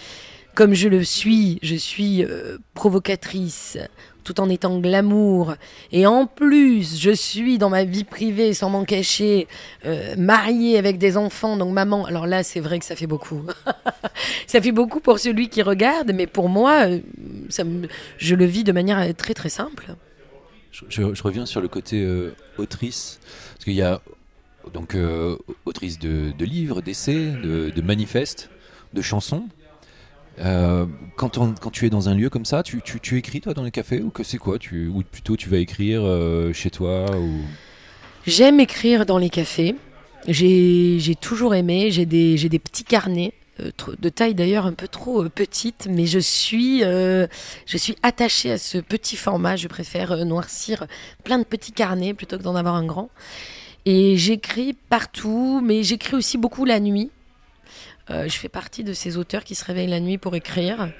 comme 0.55 0.75
je 0.75 0.89
le 0.89 1.05
suis, 1.05 1.59
je 1.63 1.75
suis 1.75 2.25
euh, 2.25 2.59
provocatrice, 2.75 3.77
tout 4.23 4.41
en 4.41 4.49
étant 4.49 4.79
glamour, 4.79 5.55
et 5.93 6.07
en 6.07 6.27
plus, 6.27 6.99
je 6.99 7.11
suis 7.11 7.59
dans 7.59 7.69
ma 7.69 7.85
vie 7.85 8.05
privée, 8.05 8.55
sans 8.55 8.71
m'en 8.71 8.85
cacher, 8.85 9.49
euh, 9.85 10.15
mariée 10.17 10.79
avec 10.79 10.99
des 10.99 11.17
enfants, 11.17 11.57
donc 11.57 11.73
maman, 11.73 12.07
alors 12.07 12.27
là, 12.27 12.43
c'est 12.43 12.61
vrai 12.61 12.79
que 12.79 12.85
ça 12.85 12.97
fait 12.97 13.07
beaucoup. 13.07 13.43
ça 14.47 14.61
fait 14.61 14.73
beaucoup 14.73 15.01
pour 15.01 15.19
celui 15.19 15.49
qui 15.49 15.61
regarde, 15.61 16.13
mais 16.15 16.27
pour 16.27 16.49
moi, 16.49 16.89
euh, 16.89 17.01
je 18.17 18.35
le 18.35 18.45
vis 18.45 18.65
de 18.65 18.73
manière 18.73 19.15
très 19.15 19.35
très 19.35 19.51
simple. 19.51 19.95
Je, 20.89 21.03
reviens 21.23 21.47
sur 21.47 21.61
le 21.61 21.69
côté 21.69 22.05
autrice, 22.59 23.21
parce 23.53 23.65
qu'il 23.65 23.75
y 23.75 23.83
a 23.83 24.01
donc 24.73 24.97
autrice 25.67 26.01
de, 26.01 26.33
livres, 26.45 26.81
d'essais, 26.81 27.31
de, 27.31 27.71
de 27.71 27.83
manifestes, 27.83 28.51
de 28.93 29.01
chansons. 29.01 29.49
Euh, 30.41 30.87
quand, 31.17 31.31
tu 31.71 31.87
es 31.87 31.91
dans 31.91 32.09
un 32.09 32.15
lieu 32.15 32.31
comme 32.31 32.45
ça, 32.45 32.63
tu, 32.63 32.81
écris 33.17 33.41
toi 33.41 33.55
dans 33.55 33.63
les 33.63 33.71
cafés 33.71 34.01
ou 34.01 34.11
que 34.11 34.25
c'est 34.25 34.39
quoi 34.39 34.59
tu, 34.59 34.89
Ou 34.89 35.03
plutôt 35.03 35.37
tu 35.37 35.49
vas 35.49 35.59
écrire 35.59 36.03
euh, 36.05 36.53
chez 36.53 36.71
toi 36.71 37.17
ou... 37.17 37.43
J'aime 38.27 38.59
écrire 38.59 39.07
dans 39.07 39.19
les 39.19 39.31
cafés. 39.31 39.77
J'ai 40.27 41.17
toujours 41.21 41.55
aimé. 41.55 41.91
J'ai 41.91 42.07
des, 42.07 42.59
petits 42.59 42.85
carnets. 42.85 43.33
euh, 43.61 43.71
de 43.99 44.09
taille 44.09 44.35
d'ailleurs 44.35 44.67
un 44.67 44.73
peu 44.73 44.89
trop 44.89 45.29
petite, 45.29 45.87
mais 45.91 46.07
je 46.07 46.19
suis, 46.19 46.81
je 46.81 47.77
suis 47.77 47.97
attachée 48.03 48.51
à 48.51 48.59
ce 48.59 48.79
petit 48.79 49.17
format. 49.17 49.57
Je 49.57 49.69
préfère 49.69 50.25
noircir 50.25 50.87
plein 51.23 51.39
de 51.39 51.45
petits 51.45 51.73
carnets 51.73 52.15
plutôt 52.15 52.39
que 52.39 52.43
d'en 52.43 52.57
avoir 52.57 52.75
un 52.75 52.87
grand. 52.87 53.11
Et 53.87 54.17
j'écris 54.17 54.73
partout, 54.73 55.61
mais 55.63 55.83
j'écris 55.83 56.17
aussi 56.17 56.39
beaucoup 56.39 56.65
la 56.65 56.81
nuit. 56.81 57.11
Euh, 58.11 58.29
je 58.29 58.37
fais 58.39 58.49
partie 58.49 58.85
de 58.85 58.93
ces 58.93 59.17
auteurs 59.17 59.45
qui 59.45 59.55
se 59.55 59.65
réveillent 59.65 59.89
la 59.89 60.01
nuit 60.01 60.19
pour 60.19 60.35
écrire. 60.35 60.91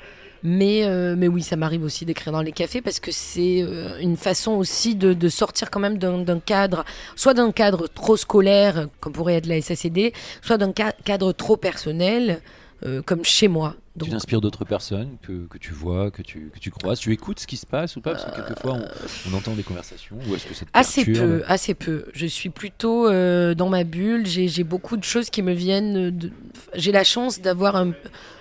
Mais, 0.47 0.85
euh, 0.85 1.15
mais 1.17 1.27
oui, 1.27 1.43
ça 1.43 1.57
m'arrive 1.57 1.83
aussi 1.85 2.05
d'écrire 2.05 2.31
dans 2.31 2.43
les 2.43 2.53
cafés 2.53 2.83
parce 2.83 3.01
que 3.01 3.11
c'est 3.11 3.63
euh, 3.63 3.99
une 3.99 4.19
façon 4.19 4.53
aussi 4.53 4.95
de, 4.95 5.15
de 5.15 5.29
sortir 5.31 5.71
quand 5.71 5.81
même 5.81 5.97
d'un 5.97 6.39
cadre, 6.39 6.85
soit 7.17 7.33
d'un 7.33 7.51
cadre 7.51 7.87
trop 7.89 8.19
scolaire, 8.19 8.89
comme 9.01 9.15
pourrait 9.15 9.37
être 9.37 9.47
la 9.47 9.63
SACD, 9.63 10.13
soit 10.43 10.59
d'un 10.59 10.73
ca- 10.77 10.93
cadre 11.05 11.33
trop 11.33 11.57
personnel, 11.57 12.43
euh, 12.85 13.03
comme 13.03 13.25
chez 13.25 13.49
moi. 13.49 13.75
Donc, 13.97 14.09
Tu 14.09 14.13
t'inspires 14.13 14.41
d'autres 14.41 14.65
personnes 14.65 15.17
que, 15.23 15.47
que 15.47 15.57
tu 15.59 15.73
vois, 15.73 16.11
que 16.11 16.21
tu, 16.23 16.51
que 16.53 16.59
tu 16.59 16.71
croises 16.73 16.99
Tu 16.99 17.13
écoutes 17.13 17.39
ce 17.39 17.47
qui 17.47 17.57
se 17.57 17.65
passe 17.67 17.95
ou 17.97 18.01
pas? 18.01 18.13
Parce 18.13 18.25
que 18.25 18.31
quelquefois 18.35 18.75
on, 18.75 18.85
on 19.31 19.35
entend 19.35 19.55
des 19.55 19.63
conversations 19.63 20.17
ou 20.29 20.35
est-ce 20.35 20.47
que 20.47 20.55
ça 20.55 20.65
te 20.65 20.71
Assez 20.75 21.05
perturbe? 21.05 21.29
peu, 21.29 21.45
assez 21.47 21.75
peu. 21.75 22.07
Je 22.13 22.27
suis 22.27 22.51
plutôt 22.51 23.09
euh, 23.09 23.55
dans 23.55 23.69
ma 23.69 23.85
bulle. 23.85 24.27
J'ai 24.27 24.65
beaucoup 24.65 24.97
de 24.97 25.05
choses 25.05 25.31
qui 25.31 25.43
me 25.43 25.53
viennent. 25.53 26.11
de- 26.11 26.33
J'ai 26.75 26.91
la 26.91 27.05
chance 27.05 27.41
d'avoir 27.41 27.77
un, 27.77 27.93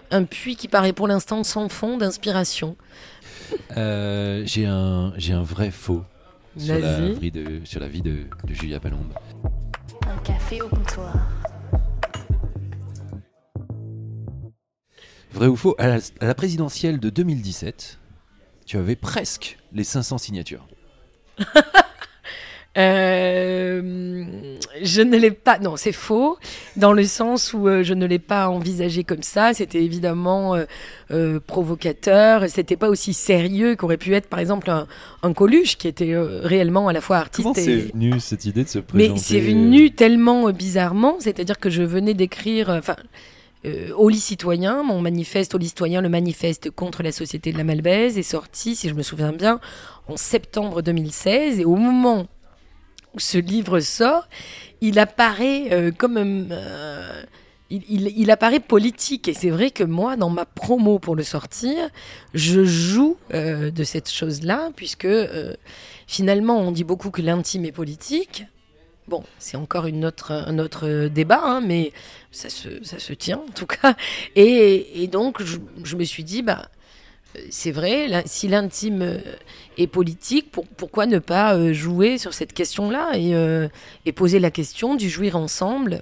un 0.09 0.23
puits 0.23 0.55
qui 0.55 0.67
paraît 0.67 0.93
pour 0.93 1.07
l'instant 1.07 1.43
sans 1.43 1.69
fond 1.69 1.97
d'inspiration. 1.97 2.75
Euh, 3.77 4.41
J'ai 4.45 4.65
un, 4.65 5.13
j'ai 5.17 5.33
un 5.33 5.43
vrai 5.43 5.69
faux 5.69 6.03
sur 6.57 6.79
la, 6.79 7.09
vie 7.09 7.31
de, 7.31 7.61
sur 7.63 7.79
la 7.79 7.87
vie 7.87 8.01
de, 8.01 8.25
de 8.43 8.53
Julia 8.53 8.79
Palombe. 8.79 9.13
Un 10.09 10.17
café 10.23 10.61
au 10.63 10.67
comptoir. 10.67 11.13
Vrai 15.33 15.47
ou 15.47 15.55
faux 15.55 15.75
à 15.79 15.87
la, 15.87 15.97
à 16.19 16.27
la 16.27 16.35
présidentielle 16.35 16.99
de 16.99 17.09
2017, 17.09 17.97
tu 18.65 18.77
avais 18.77 18.95
presque 18.95 19.57
les 19.73 19.83
500 19.83 20.17
signatures. 20.17 20.67
Euh, 22.75 24.23
je 24.81 25.01
ne 25.03 25.15
l'ai 25.15 25.29
pas. 25.29 25.59
Non, 25.59 25.75
c'est 25.77 25.91
faux, 25.91 26.39
dans 26.75 26.91
le 26.91 27.03
sens 27.03 27.53
où 27.53 27.67
euh, 27.67 27.83
je 27.83 27.93
ne 27.93 28.07
l'ai 28.07 28.17
pas 28.17 28.49
envisagé 28.49 29.03
comme 29.03 29.21
ça. 29.21 29.53
C'était 29.53 29.83
évidemment 29.83 30.55
euh, 30.55 30.65
euh, 31.11 31.39
provocateur. 31.39 32.49
C'était 32.49 32.75
pas 32.75 32.89
aussi 32.89 33.13
sérieux 33.13 33.75
qu'aurait 33.75 33.97
pu 33.97 34.15
être, 34.15 34.27
par 34.27 34.39
exemple, 34.39 34.71
un, 34.71 34.87
un 35.21 35.33
Coluche, 35.33 35.77
qui 35.77 35.87
était 35.87 36.13
euh, 36.13 36.41
réellement 36.43 36.87
à 36.87 36.93
la 36.93 37.01
fois 37.01 37.17
artiste 37.17 37.43
Comment 37.43 37.53
et. 37.53 37.61
c'est 37.63 37.91
venu 37.93 38.19
cette 38.19 38.45
idée 38.45 38.63
de 38.63 38.69
se 38.69 38.79
présenter 38.79 39.13
Mais 39.13 39.19
c'est 39.19 39.39
venu 39.39 39.91
tellement 39.91 40.47
euh, 40.47 40.51
bizarrement, 40.51 41.17
c'est-à-dire 41.19 41.59
que 41.59 41.69
je 41.69 41.83
venais 41.83 42.15
d'écrire, 42.15 42.71
euh, 42.71 42.79
enfin, 42.79 42.95
euh, 43.65 43.93
au 43.95 44.09
lit 44.09 44.19
citoyen, 44.19 44.83
mon 44.83 45.01
manifeste 45.01 45.55
au 45.55 45.57
lit 45.57 45.67
citoyen, 45.69 46.01
le 46.01 46.09
manifeste 46.09 46.69
contre 46.69 47.03
la 47.03 47.11
société 47.11 47.51
de 47.51 47.57
la 47.57 47.63
Malbaise, 47.63 48.17
est 48.17 48.23
sorti, 48.23 48.75
si 48.75 48.89
je 48.89 48.93
me 48.93 49.03
souviens 49.03 49.31
bien, 49.31 49.59
en 50.07 50.17
septembre 50.17 50.81
2016, 50.81 51.59
et 51.59 51.65
au 51.65 51.75
moment 51.75 52.27
où 53.13 53.19
ce 53.19 53.37
livre 53.37 53.79
sort, 53.79 54.27
il 54.81 54.99
apparaît 54.99 55.71
euh, 55.71 55.91
comme 55.91 56.17
euh, 56.17 57.23
il, 57.69 58.31
apparaît 58.31 58.59
politique. 58.59 59.27
Et 59.27 59.33
c'est 59.33 59.49
vrai 59.49 59.71
que 59.71 59.83
moi 59.83 60.15
dans 60.17 60.29
ma 60.29 60.45
promo 60.45 60.99
pour 60.99 61.15
le 61.15 61.23
sortir 61.23 61.89
je 62.33 62.63
joue 62.63 63.17
euh, 63.33 63.71
de 63.71 63.83
cette 63.83 64.09
chose 64.09 64.43
là 64.43 64.69
puisque 64.75 65.07
finalement 66.07 66.59
on 66.59 66.71
dit 66.71 66.83
beaucoup 66.83 67.11
que 67.11 67.21
l'intime 67.21 67.65
est 67.65 67.71
politique 67.71 68.45
Bon, 69.07 69.23
c'est 69.37 69.57
encore 69.57 69.85
une 69.85 70.05
autre, 70.05 70.31
un 70.31 70.59
autre 70.59 71.07
débat, 71.07 71.41
hein, 71.43 71.61
mais 71.61 71.91
ça 72.31 72.49
se, 72.49 72.83
ça 72.83 72.99
se 72.99 73.11
tient 73.13 73.39
en 73.39 73.51
tout 73.51 73.65
cas. 73.65 73.95
Et, 74.35 75.07
donc, 75.11 75.43
je, 75.43 75.95
me 75.97 76.03
suis 76.05 76.23
dit, 76.23 76.41
bah, 76.41 76.69
c'est 77.49 77.71
vrai, 77.71 78.23
si 78.25 78.47
l'intime 78.47 79.01
euh, 79.01 79.17
est 79.77 79.87
politique, 79.87 80.51
pour- 80.51 80.67
pourquoi 80.67 81.05
ne 81.05 81.19
pas 81.19 81.55
euh, 81.55 81.73
jouer 81.73 82.17
sur 82.17 82.33
cette 82.33 82.53
question-là 82.53 83.11
euh, 83.15 83.67
et 84.05 84.13
poser 84.13 84.39
la 84.39 84.51
question 84.51 84.95
du 84.95 85.09
jouir 85.09 85.35
ensemble 85.35 86.01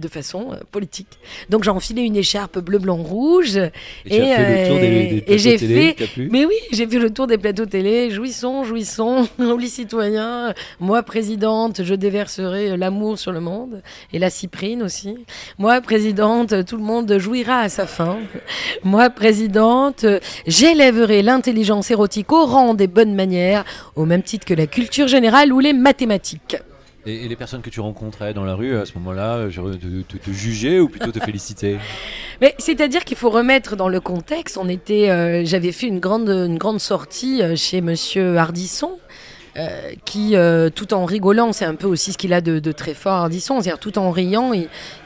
de 0.00 0.08
façon 0.08 0.48
euh, 0.52 0.56
politique. 0.72 1.18
Donc 1.48 1.64
j'ai 1.64 1.70
enfilé 1.70 2.02
une 2.02 2.16
écharpe 2.16 2.58
bleu, 2.58 2.78
blanc, 2.78 2.96
rouge. 2.96 3.56
Et 3.56 4.20
euh, 4.38 5.20
et 5.26 5.38
j'ai 5.38 5.58
fait- 5.58 5.94
Mais 6.30 6.44
oui, 6.44 6.54
j'ai 6.72 6.86
fait 6.86 6.98
le 6.98 7.10
tour 7.10 7.26
des 7.26 7.38
plateaux 7.38 7.66
télé. 7.66 8.10
Jouissons, 8.10 8.64
jouissons, 8.64 9.28
les 9.38 9.68
citoyens. 9.68 10.54
Moi, 10.80 11.02
présidente, 11.02 11.82
je 11.84 11.94
déverserai 11.94 12.76
l'amour 12.76 13.18
sur 13.18 13.32
le 13.32 13.40
monde. 13.40 13.82
Et 14.12 14.18
la 14.18 14.30
cyprine 14.30 14.82
aussi. 14.82 15.14
Moi, 15.58 15.80
présidente, 15.80 16.64
tout 16.64 16.76
le 16.76 16.82
monde 16.82 17.18
jouira 17.18 17.60
à 17.60 17.68
sa 17.68 17.86
fin. 17.86 18.18
Moi, 18.84 19.10
présidente, 19.10 20.06
j'élèverai 20.46 21.22
l'intelligence 21.22 21.90
érotique 21.90 22.32
au 22.32 22.46
rang 22.46 22.74
des 22.74 22.86
bonnes 22.86 23.14
manières, 23.14 23.64
au 23.96 24.04
même 24.04 24.22
titre 24.22 24.46
que 24.46 24.54
la 24.54 24.66
culture 24.66 25.08
générale 25.08 25.52
ou 25.52 25.60
les 25.60 25.72
mathématiques. 25.72 26.56
Et, 27.06 27.28
les 27.28 27.36
personnes 27.36 27.62
que 27.62 27.70
tu 27.70 27.80
rencontrais 27.80 28.34
dans 28.34 28.44
la 28.44 28.54
rue 28.54 28.76
à 28.76 28.84
ce 28.86 28.92
moment-là, 28.98 29.48
je- 29.48 29.60
te, 29.60 30.02
te- 30.02 30.16
te 30.16 30.30
juger 30.30 30.80
ou 30.80 30.88
plutôt 30.88 31.12
te 31.12 31.20
féliciter 31.20 31.76
Mais 32.40 32.54
c'est-à-dire 32.58 33.04
qu'il 33.04 33.16
faut 33.16 33.30
remettre 33.30 33.76
dans 33.76 33.88
le 33.88 34.00
contexte. 34.00 34.56
On 34.58 34.68
était, 34.68 35.10
euh, 35.10 35.42
j'avais 35.44 35.72
fait 35.72 35.86
une 35.86 36.00
grande, 36.00 36.28
une 36.28 36.58
grande 36.58 36.80
sortie 36.80 37.42
euh, 37.42 37.56
chez 37.56 37.80
Monsieur 37.80 38.36
Hardisson. 38.38 38.92
euh, 39.56 39.90
qui, 40.04 40.36
euh, 40.36 40.70
tout 40.70 40.94
en 40.94 41.04
rigolant, 41.04 41.52
c'est 41.52 41.64
un 41.64 41.74
peu 41.74 41.88
aussi 41.88 42.12
ce 42.12 42.18
qu'il 42.18 42.32
a 42.32 42.40
de, 42.40 42.70
très 42.72 42.94
fort, 42.94 43.14
Hardisson, 43.24 43.60
c'est-à-dire 43.60 43.80
tout 43.80 43.98
en 43.98 44.12
riant, 44.12 44.52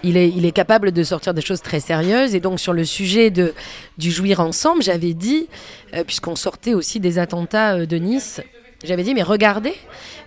il, 0.03 0.17
est, 0.19 0.29
il 0.29 0.45
est 0.45 0.53
capable 0.53 0.93
de 0.93 1.03
sortir 1.03 1.33
des 1.33 1.41
choses 1.41 1.63
très 1.63 1.81
sérieuses. 1.81 2.35
Et 2.35 2.41
donc 2.41 2.61
sur 2.61 2.75
le 2.75 2.85
sujet 2.85 3.31
de, 3.31 3.55
du 3.97 4.11
jouir 4.11 4.41
ensemble, 4.41 4.83
j'avais 4.83 5.15
dit, 5.15 5.49
euh, 5.95 6.05
puisqu'on 6.05 6.37
sortait 6.37 6.75
aussi 6.75 7.01
des 7.01 7.19
attentats 7.19 7.75
euh, 7.77 7.87
de 7.87 7.97
Nice, 7.97 8.43
J'avais 8.85 9.03
dit, 9.03 9.15
mais 9.15 9.23
regardez, 9.23 9.75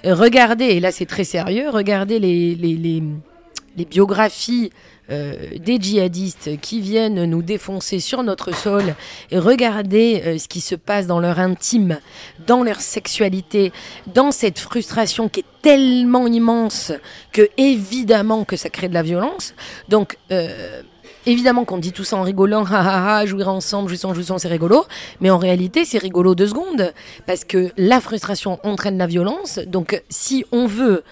regardez, 0.04 0.66
et 0.66 0.80
là 0.80 0.92
c'est 0.92 1.06
très 1.06 1.24
sérieux, 1.24 1.70
regardez 1.70 2.20
les, 2.20 2.56
les, 2.56 2.76
les, 2.76 3.86
biographies 3.86 4.72
euh, 5.12 5.34
des 5.60 5.80
djihadistes 5.80 6.60
qui 6.60 6.82
viennent 6.82 7.26
nous 7.26 7.44
défoncer 7.44 8.00
sur 8.00 8.24
notre 8.24 8.54
sol 8.54 8.96
et 9.30 9.38
regardez 9.38 10.24
euh, 10.26 10.38
ce 10.40 10.48
qui 10.48 10.60
se 10.60 10.74
passe 10.74 11.06
dans 11.06 11.20
leur 11.20 11.40
intime, 11.40 12.00
dans 12.48 12.64
leur 12.64 12.82
sexualité, 12.82 13.72
dans 14.08 14.32
cette 14.32 14.58
frustration 14.58 15.30
qui 15.30 15.42
est 15.42 15.62
tellement 15.62 16.26
immense 16.26 16.92
que 17.32 17.48
évidemment 17.58 18.44
que 18.44 18.58
ça 18.58 18.70
crée 18.70 18.90
de 18.90 18.96
la 18.96 19.04
violence. 19.04 19.54
Donc 19.88 20.18
euh, 20.32 20.82
Évidemment 21.28 21.66
qu'on 21.66 21.78
dit 21.78 21.92
tout 21.92 22.04
ça 22.06 22.16
en 22.18 22.24
rigolant, 22.24 22.66
ha 22.72 22.80
ha 22.80 23.18
ha, 23.20 23.26
jouir 23.26 23.50
ensemble, 23.50 23.90
jouissons, 23.90 24.14
jouissons, 24.14 24.38
c'est 24.38 24.48
rigolo. 24.48 24.86
Mais 25.22 25.30
en 25.30 25.38
réalité, 25.38 25.84
c'est 25.86 25.98
rigolo 25.98 26.34
deux 26.36 26.48
secondes. 26.48 26.94
Parce 27.28 27.44
que 27.44 27.72
la 27.78 28.00
frustration 28.02 28.60
entraîne 28.64 28.98
la 28.98 29.08
violence. 29.08 29.60
Donc, 29.68 30.02
si 30.10 30.46
on 30.52 30.68
veut, 30.68 31.04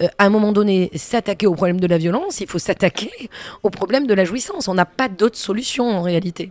euh, 0.00 0.08
à 0.18 0.24
un 0.26 0.30
moment 0.30 0.52
donné, 0.52 0.90
s'attaquer 0.94 1.46
au 1.46 1.54
problème 1.54 1.80
de 1.80 1.86
la 1.86 1.98
violence, 1.98 2.40
il 2.40 2.48
faut 2.48 2.58
s'attaquer 2.58 3.10
au 3.62 3.70
problème 3.70 4.06
de 4.06 4.14
la 4.14 4.24
jouissance. 4.24 4.68
On 4.68 4.74
n'a 4.74 4.86
pas 4.86 5.08
d'autre 5.08 5.36
solution 5.36 5.84
en 5.90 6.02
réalité. 6.02 6.50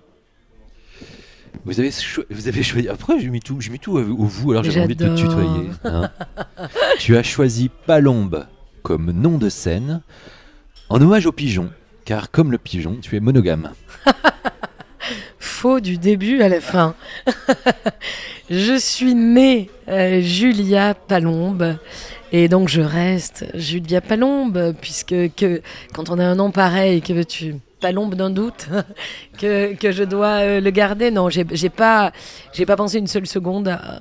Vous 1.66 1.80
avez, 1.80 1.92
cho- 1.92 2.24
vous 2.30 2.48
avez 2.48 2.64
choisi. 2.64 2.88
Après, 2.88 3.20
j'ai 3.20 3.30
mis 3.30 3.40
tout, 3.42 3.60
j'ai 3.60 3.72
mis 3.72 3.80
tout 3.80 3.98
au 3.98 4.02
vous, 4.04 4.52
alors 4.52 4.64
j'avais 4.64 4.82
envie 4.82 4.96
de 4.96 5.08
te 5.08 5.16
tutoyer. 5.18 5.70
hein. 5.84 6.12
tu 7.00 7.18
as 7.18 7.24
choisi 7.24 7.70
Palombe 7.88 8.46
comme 8.84 9.12
nom 9.12 9.38
de 9.38 9.50
scène 9.50 10.02
en 10.88 11.02
hommage 11.02 11.26
au 11.26 11.34
pigeon, 11.34 11.70
car 12.08 12.32
comme 12.32 12.54
le 12.54 12.58
pigeon, 12.58 13.00
tu 13.02 13.18
es 13.18 13.20
monogame. 13.20 13.72
Faux 15.40 15.82
du 15.82 15.98
début 15.98 16.42
à 16.42 16.48
la 16.48 16.62
fin. 16.62 16.96
je 18.50 18.80
suis 18.80 19.14
née 19.14 19.70
euh, 19.90 20.22
Julia 20.22 20.94
Palombe. 20.94 21.76
Et 22.32 22.48
donc 22.48 22.70
je 22.70 22.80
reste 22.80 23.46
Julia 23.56 24.00
Palombe, 24.00 24.74
puisque 24.80 25.16
que, 25.36 25.62
quand 25.94 26.10
on 26.10 26.18
a 26.18 26.24
un 26.24 26.36
nom 26.36 26.50
pareil, 26.50 27.02
que 27.02 27.12
veux-tu 27.12 27.56
Palombe 27.82 28.16
d'un 28.16 28.30
doute 28.30 28.70
que, 29.38 29.74
que 29.74 29.92
je 29.92 30.06
dois 30.06 30.40
euh, 30.40 30.62
le 30.62 30.72
garder. 30.72 31.12
Non, 31.12 31.30
j'ai 31.30 31.44
pas, 31.70 32.14
pas 32.66 32.76
pensé 32.78 33.00
une 33.00 33.08
seule 33.08 33.28
seconde 33.28 33.68
à, 33.68 34.00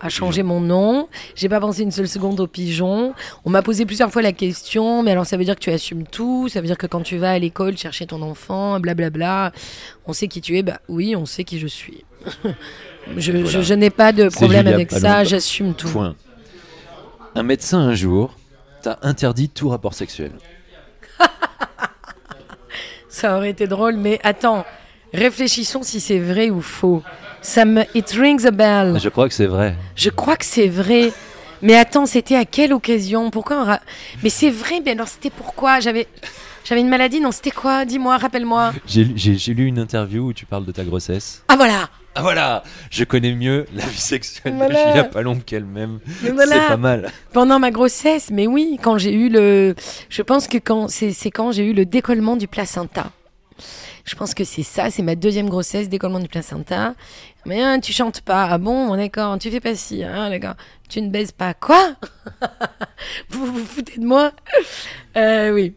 à 0.00 0.08
changer 0.08 0.42
mon 0.42 0.60
nom. 0.60 1.08
J'ai 1.34 1.48
pas 1.48 1.60
pensé 1.60 1.82
une 1.82 1.90
seule 1.90 2.08
seconde 2.08 2.40
au 2.40 2.46
pigeon. 2.46 3.14
On 3.44 3.50
m'a 3.50 3.62
posé 3.62 3.84
plusieurs 3.86 4.10
fois 4.10 4.22
la 4.22 4.32
question, 4.32 5.02
mais 5.02 5.10
alors 5.12 5.26
ça 5.26 5.36
veut 5.36 5.44
dire 5.44 5.54
que 5.54 5.60
tu 5.60 5.70
assumes 5.70 6.04
tout? 6.06 6.48
Ça 6.48 6.60
veut 6.60 6.66
dire 6.66 6.78
que 6.78 6.86
quand 6.86 7.02
tu 7.02 7.18
vas 7.18 7.32
à 7.32 7.38
l'école 7.38 7.76
chercher 7.76 8.06
ton 8.06 8.22
enfant, 8.22 8.80
blablabla, 8.80 9.52
on 10.06 10.12
sait 10.12 10.28
qui 10.28 10.40
tu 10.40 10.56
es? 10.58 10.62
Bah 10.62 10.80
oui, 10.88 11.14
on 11.16 11.26
sait 11.26 11.44
qui 11.44 11.58
je 11.58 11.66
suis. 11.66 12.04
je 13.16 13.32
Voilà. 13.32 13.46
je- 13.46 13.62
je 13.62 13.74
n'ai 13.74 13.90
pas 13.90 14.12
de 14.12 14.28
problème 14.28 14.62
Julia 14.62 14.74
avec 14.74 14.90
ça, 14.90 15.24
j'assume 15.24 15.74
tout. 15.74 15.88
Point. 15.88 16.14
Un 17.34 17.42
médecin 17.42 17.78
un 17.78 17.94
jour 17.94 18.34
t'a 18.82 18.98
interdit 19.02 19.48
tout 19.48 19.68
rapport 19.68 19.94
sexuel. 19.94 20.32
Ça 23.08 23.36
aurait 23.36 23.50
été 23.50 23.66
drôle, 23.66 23.96
mais 23.96 24.20
attends, 24.22 24.64
réfléchissons 25.12 25.82
si 25.82 26.00
c'est 26.00 26.18
vrai 26.20 26.50
ou 26.50 26.60
faux. 26.60 27.02
Ça 27.42 27.64
me, 27.64 27.82
it 27.94 28.10
rings 28.12 28.44
a 28.46 28.50
bell. 28.50 28.98
Je 29.02 29.08
crois 29.08 29.28
que 29.28 29.34
c'est 29.34 29.46
vrai. 29.46 29.74
Je 29.96 30.10
crois 30.10 30.36
que 30.36 30.44
c'est 30.44 30.68
vrai. 30.68 31.12
Mais 31.62 31.74
attends, 31.76 32.06
c'était 32.06 32.36
à 32.36 32.44
quelle 32.44 32.72
occasion? 32.72 33.30
Pourquoi 33.30 33.60
on 33.60 33.64
ra- 33.64 33.80
Mais 34.22 34.30
c'est 34.30 34.50
vrai, 34.50 34.80
mais 34.84 34.92
alors 34.92 35.08
c'était 35.08 35.30
pourquoi? 35.30 35.80
J'avais 35.80 36.06
j'avais 36.64 36.80
une 36.82 36.88
maladie, 36.88 37.20
non, 37.20 37.32
c'était 37.32 37.50
quoi? 37.50 37.84
Dis-moi, 37.84 38.16
rappelle-moi. 38.18 38.72
J'ai 38.86 39.04
lu- 39.04 39.66
une 39.66 39.78
interview 39.78 40.26
où 40.28 40.32
tu 40.32 40.46
parles 40.46 40.64
de 40.64 40.72
ta 40.72 40.84
grossesse. 40.84 41.42
Ah 41.48 41.56
voilà 41.56 41.88
Ah 42.14 42.22
voilà 42.22 42.62
Je 42.90 43.04
connais 43.04 43.34
mieux 43.34 43.66
la 43.74 43.84
vie 43.86 43.98
sexuelle 44.00 44.54
Voilà. 44.56 44.74
de 44.84 44.88
Julia 44.88 45.04
Palombe 45.04 45.42
qu'elle-même. 45.44 45.98
Voilà. 46.34 46.54
C'est 46.62 46.68
pas 46.68 46.76
mal. 46.76 47.10
Pendant 47.32 47.58
ma 47.58 47.70
grossesse, 47.70 48.28
mais 48.30 48.46
oui, 48.46 48.78
quand 48.82 48.98
j'ai 48.98 49.12
eu 49.14 49.28
le... 49.28 49.74
Je 50.10 50.22
pense 50.22 50.46
que 50.48 50.58
quand 50.58 50.88
c'est 50.88 51.12
c'est 51.12 51.30
quand 51.30 51.52
j'ai 51.52 51.64
eu 51.66 51.72
le 51.72 51.84
décollement 51.86 52.36
du 52.36 52.48
placenta. 52.48 53.10
Je 54.04 54.14
pense 54.14 54.34
que 54.34 54.44
c'est 54.44 54.62
ça, 54.62 54.90
c'est 54.90 55.02
ma 55.02 55.14
deuxième 55.14 55.48
grossesse, 55.48 55.88
décollement 55.88 56.20
du 56.20 56.28
placenta. 56.28 56.94
Mais 57.46 57.62
hein, 57.62 57.80
tu 57.80 57.92
chantes 57.92 58.20
pas. 58.20 58.48
Ah 58.50 58.58
bon, 58.58 58.96
d'accord, 58.96 59.38
tu 59.38 59.50
fais 59.50 59.60
pas 59.60 59.74
ci, 59.74 60.02
hein, 60.04 60.30
d'accord. 60.30 60.54
Tu 60.88 61.00
ne 61.00 61.08
baises 61.08 61.32
pas. 61.32 61.54
Quoi? 61.54 61.94
Vous, 63.30 63.46
vous 63.46 63.64
foutez 63.64 63.98
de 64.00 64.06
moi? 64.06 64.32
Euh, 65.16 65.52
Oui. 65.52 65.74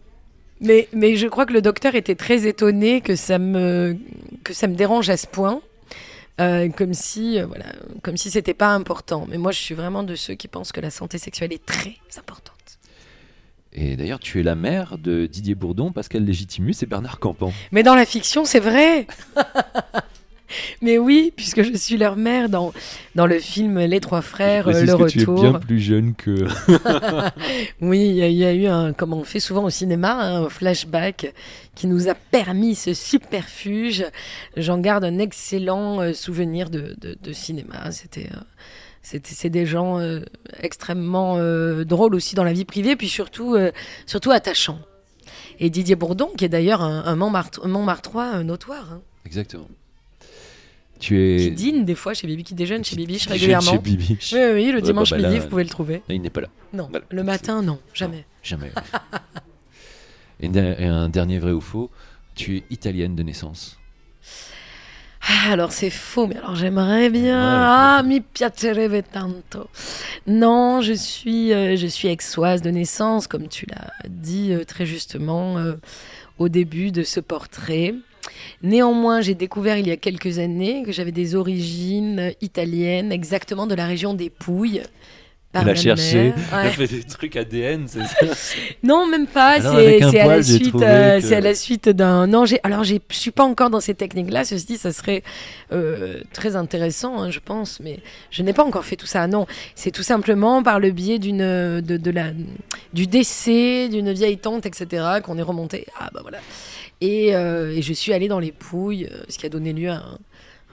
Mais, 0.61 0.87
mais 0.93 1.17
je 1.17 1.27
crois 1.27 1.45
que 1.45 1.51
le 1.51 1.61
docteur 1.61 1.93
était 1.93 2.15
très 2.15 2.47
étonné 2.47 3.01
que 3.01 3.17
ça 3.17 3.37
me, 3.37 3.97
que 4.45 4.53
ça 4.53 4.67
me 4.67 4.75
dérange 4.75 5.09
à 5.09 5.17
ce 5.17 5.27
point. 5.27 5.61
Euh, 6.41 6.69
comme 6.69 6.93
si, 6.93 7.37
euh, 7.37 7.45
voilà, 7.45 7.65
comme 8.01 8.17
si 8.17 8.31
c'était 8.31 8.53
pas 8.53 8.69
important. 8.69 9.25
Mais 9.29 9.37
moi, 9.37 9.51
je 9.51 9.59
suis 9.59 9.75
vraiment 9.75 10.03
de 10.03 10.15
ceux 10.15 10.33
qui 10.35 10.47
pensent 10.47 10.71
que 10.71 10.81
la 10.81 10.89
santé 10.89 11.17
sexuelle 11.17 11.53
est 11.53 11.63
très 11.65 11.97
importante. 12.17 12.79
Et 13.75 13.95
d'ailleurs, 13.95 14.19
tu 14.19 14.39
es 14.39 14.43
la 14.43 14.55
mère 14.55 14.97
de 14.97 15.25
Didier 15.25 15.55
Bourdon, 15.55 15.91
Pascal 15.91 16.23
Légitimus 16.23 16.75
et 16.81 16.85
Bernard 16.85 17.19
Campan. 17.19 17.51
Mais 17.71 17.81
dans 17.83 17.95
la 17.95 18.05
fiction, 18.05 18.45
c'est 18.45 18.59
vrai. 18.59 19.07
Mais 20.83 20.99
oui, 20.99 21.33
puisque 21.35 21.63
je 21.63 21.75
suis 21.75 21.97
leur 21.97 22.15
mère 22.15 22.47
dans, 22.47 22.73
dans 23.15 23.25
le 23.25 23.39
film 23.39 23.79
Les 23.79 23.99
Trois 23.99 24.21
Frères, 24.21 24.71
Je 24.71 24.85
Le 24.85 24.97
que 24.97 25.09
tu 25.09 25.17
es 25.21 25.23
Retour. 25.25 25.41
bien 25.41 25.53
plus 25.53 25.79
jeune 25.79 26.13
que. 26.13 26.45
Oui, 27.81 28.07
il 28.09 28.15
y, 28.17 28.21
a- 28.21 28.27
il 28.27 28.35
y 28.35 28.45
a 28.45 28.53
eu 28.53 28.67
un, 28.67 28.93
comme 28.93 29.13
on 29.13 29.23
fait 29.23 29.39
souvent 29.39 29.63
au 29.63 29.71
cinéma, 29.71 30.11
hein, 30.13 30.43
un 30.45 30.49
flashback 30.49 31.33
qui 31.73 31.87
nous 31.87 32.07
a 32.07 32.13
permis 32.13 32.75
ce 32.75 32.93
superfuge. 32.93 34.05
J'en 34.55 34.77
garde 34.77 35.03
un 35.05 35.17
excellent 35.17 36.01
euh, 36.01 36.13
souvenir 36.13 36.69
de, 36.69 36.95
de, 37.01 37.17
de 37.19 37.33
cinéma. 37.33 37.91
C'était, 37.91 38.27
euh, 38.31 38.37
c'était, 38.37 38.37
c'est 39.03 39.49
des 39.49 39.65
gens 39.65 39.99
euh, 39.99 40.21
extrêmement 40.61 41.35
euh, 41.37 41.83
drôles 41.83 42.15
aussi 42.15 42.35
dans 42.35 42.43
la 42.43 42.53
vie 42.53 42.65
privée, 42.65 42.95
puis 42.95 43.09
surtout, 43.09 43.53
euh, 43.55 43.71
surtout 44.05 44.31
attachants. 44.31 44.79
Et 45.59 45.69
Didier 45.69 45.95
Bourdon, 45.95 46.29
qui 46.37 46.45
est 46.45 46.49
d'ailleurs 46.49 46.81
un, 46.81 47.03
un 47.05 47.15
Montmartre- 47.15 47.63
un 47.63 47.67
Montmartrois 47.67 48.43
notoire, 48.43 48.93
hein, 48.93 49.01
Exactement. 49.25 49.67
Tu 50.99 51.19
es. 51.21 51.37
qui 51.37 51.51
dîne 51.51 51.83
des 51.85 51.95
fois 51.95 52.13
chez 52.13 52.27
Bibi, 52.27 52.43
qui 52.45 52.53
déjeune 52.53 52.83
chez 52.85 52.95
jeune 52.95 53.17
régulièrement. 53.33 53.71
Chez 53.71 53.77
Bibi. 53.77 54.17
Oui, 54.31 54.39
oui, 54.39 54.51
oui, 54.53 54.65
le 54.71 54.75
Ouais, 54.75 54.81
dimanche 54.81 55.09
bah, 55.11 55.17
bah, 55.17 55.23
midi, 55.27 55.35
là, 55.37 55.43
vous 55.43 55.49
pouvez 55.49 55.63
le 55.63 55.69
trouver. 55.69 56.01
Il 56.07 56.21
n'est 56.21 56.29
pas 56.29 56.41
là. 56.41 56.47
Non, 56.71 56.87
Voilà. 56.89 57.05
le 57.09 57.23
matin, 57.23 57.61
non, 57.61 57.79
jamais. 57.93 58.25
Jamais. 58.41 58.71
et 60.39 60.47
un 60.85 61.09
dernier 61.09 61.39
vrai 61.39 61.51
ou 61.51 61.61
faux. 61.61 61.91
Tu 62.35 62.57
es 62.57 62.63
italienne 62.69 63.15
de 63.15 63.23
naissance. 63.23 63.77
Ah, 65.25 65.51
alors 65.51 65.71
c'est 65.71 65.89
faux, 65.89 66.27
mais 66.27 66.37
alors 66.37 66.55
j'aimerais 66.55 67.09
bien. 67.09 67.39
Ouais. 67.39 67.65
Ah, 67.65 68.03
mi 68.05 68.19
piacerebbe 68.19 69.03
tanto. 69.11 69.67
Non, 70.27 70.81
je 70.81 70.93
suis, 70.93 71.53
euh, 71.53 71.77
je 71.77 71.87
suis 71.87 72.09
aixoise 72.09 72.61
de 72.61 72.69
naissance, 72.69 73.27
comme 73.27 73.47
tu 73.47 73.65
l'as 73.67 73.91
dit 74.09 74.51
euh, 74.51 74.65
très 74.65 74.85
justement 74.85 75.57
euh, 75.57 75.75
au 76.39 76.49
début 76.49 76.91
de 76.91 77.03
ce 77.03 77.21
portrait. 77.21 77.95
Néanmoins, 78.61 79.21
j'ai 79.21 79.35
découvert 79.35 79.77
il 79.77 79.87
y 79.87 79.91
a 79.91 79.97
quelques 79.97 80.39
années 80.39 80.83
que 80.83 80.91
j'avais 80.91 81.11
des 81.11 81.35
origines 81.35 82.33
italiennes, 82.41 83.11
exactement 83.11 83.67
de 83.67 83.75
la 83.75 83.85
région 83.85 84.13
des 84.13 84.29
Pouilles. 84.29 84.83
Par 85.53 85.61
Elle 85.63 85.69
a 85.69 85.75
cherché. 85.75 86.15
mère. 86.23 86.33
Ouais. 86.51 86.67
a 86.67 86.69
fait 86.71 86.87
des 86.87 87.03
trucs 87.03 87.35
ADN, 87.37 87.85
c'est 87.87 88.03
ça 88.03 88.35
Non, 88.83 89.05
même 89.07 89.27
pas. 89.27 89.61
C'est 89.61 90.19
à, 90.19 90.27
la 90.27 90.43
suite, 90.43 90.69
trouvé 90.69 90.85
euh, 90.85 91.19
que- 91.21 91.25
c'est 91.27 91.35
à 91.35 91.41
la 91.41 91.55
suite 91.55 91.89
d'un. 91.89 92.27
Non. 92.27 92.43
Alors, 92.63 92.83
je 92.83 92.95
suis 93.11 93.31
pas 93.31 93.43
encore 93.43 93.69
dans 93.69 93.79
ces 93.79 93.93
techniques-là. 93.93 94.43
Ceci 94.43 94.65
dit, 94.65 94.77
ça 94.77 94.91
serait 94.91 95.23
euh, 95.71 96.21
très 96.33 96.55
intéressant, 96.55 97.21
hein, 97.21 97.29
je 97.29 97.39
pense. 97.39 97.79
Mais 97.79 97.99
je 98.31 98.41
n'ai 98.41 98.51
pas 98.53 98.63
encore 98.63 98.83
fait 98.83 98.95
tout 98.95 99.05
ça. 99.05 99.27
Non, 99.27 99.45
c'est 99.75 99.91
tout 99.91 100.03
simplement 100.03 100.63
par 100.63 100.79
le 100.79 100.91
biais 100.91 101.19
d'une 101.19 101.37
de, 101.81 101.97
de 101.97 102.11
la 102.11 102.31
du 102.93 103.07
décès 103.07 103.89
d'une 103.89 104.11
vieille 104.11 104.39
tante, 104.39 104.65
etc. 104.65 105.05
Qu'on 105.23 105.37
est 105.37 105.43
remonté. 105.43 105.85
Ah 105.99 106.09
bah 106.13 106.19
voilà. 106.23 106.39
Et, 107.01 107.35
euh, 107.35 107.71
et 107.75 107.81
je 107.81 107.93
suis 107.93 108.11
allée 108.13 108.27
dans 108.27 108.39
les 108.39 108.51
Pouilles, 108.51 109.09
ce 109.29 109.37
qui 109.37 109.45
a 109.45 109.49
donné 109.49 109.73
lieu 109.73 109.89
à 109.89 109.95
un, 109.95 110.17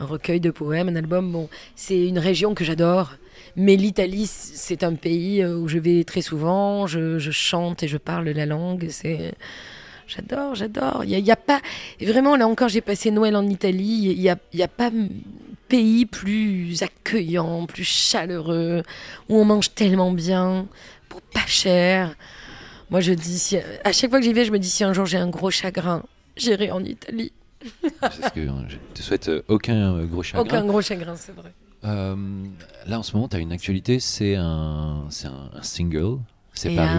un 0.00 0.06
recueil 0.06 0.40
de 0.40 0.50
poèmes, 0.50 0.88
un 0.88 0.96
album. 0.96 1.30
Bon, 1.30 1.48
c'est 1.76 2.08
une 2.08 2.18
région 2.18 2.54
que 2.54 2.64
j'adore. 2.64 3.12
Mais 3.56 3.76
l'Italie, 3.76 4.26
c'est 4.26 4.82
un 4.82 4.94
pays 4.94 5.42
euh, 5.42 5.56
où 5.56 5.68
je 5.68 5.78
vais 5.78 6.04
très 6.04 6.22
souvent, 6.22 6.86
je, 6.86 7.18
chante 7.30 7.82
et 7.82 7.88
je 7.88 7.96
parle 7.96 8.28
la 8.30 8.46
langue. 8.46 8.86
C'est, 8.90 9.34
j'adore, 10.06 10.54
j'adore. 10.54 11.04
Il 11.04 11.10
y 11.10 11.30
a, 11.30 11.36
pas, 11.36 11.60
vraiment 12.00 12.36
là 12.36 12.48
encore, 12.48 12.68
j'ai 12.68 12.80
passé 12.80 13.10
Noël 13.10 13.36
en 13.36 13.46
Italie. 13.46 14.12
Il 14.12 14.20
y 14.20 14.30
a, 14.30 14.36
y 14.54 14.62
a 14.62 14.68
pas 14.68 14.90
pays 15.68 16.06
plus 16.06 16.82
accueillant, 16.82 17.66
plus 17.66 17.84
chaleureux, 17.84 18.82
où 19.28 19.36
on 19.36 19.44
mange 19.44 19.72
tellement 19.74 20.10
bien, 20.10 20.66
pour 21.08 21.20
pas 21.20 21.46
cher. 21.46 22.16
Moi, 22.90 23.00
je 23.00 23.12
dis, 23.12 23.56
à 23.84 23.92
chaque 23.92 24.10
fois 24.10 24.18
que 24.18 24.24
j'y 24.24 24.32
vais, 24.32 24.44
je 24.44 24.50
me 24.50 24.58
dis 24.58 24.70
si 24.70 24.82
un 24.82 24.92
jour 24.92 25.06
j'ai 25.06 25.18
un 25.18 25.28
gros 25.28 25.50
chagrin, 25.50 26.02
j'irai 26.36 26.72
en 26.72 26.82
Italie. 26.82 27.32
C'est 27.62 28.22
ce 28.24 28.30
que 28.32 28.46
je 28.68 28.76
te 28.94 29.02
souhaite 29.02 29.28
euh, 29.28 29.42
aucun 29.48 29.94
euh, 29.96 30.06
gros 30.06 30.22
chagrin. 30.22 30.42
Aucun 30.42 30.64
gros 30.66 30.80
chagrin, 30.82 31.16
c'est 31.16 31.32
vrai. 31.32 31.52
Euh, 31.84 32.16
là, 32.86 32.98
en 32.98 33.02
ce 33.02 33.14
moment, 33.14 33.28
tu 33.28 33.36
as 33.36 33.40
une 33.40 33.52
actualité, 33.52 34.00
c'est 34.00 34.36
un, 34.36 35.04
c'est 35.10 35.28
un, 35.28 35.50
un 35.54 35.62
single. 35.62 36.18
C'est 36.54 36.70
paru. 36.74 36.98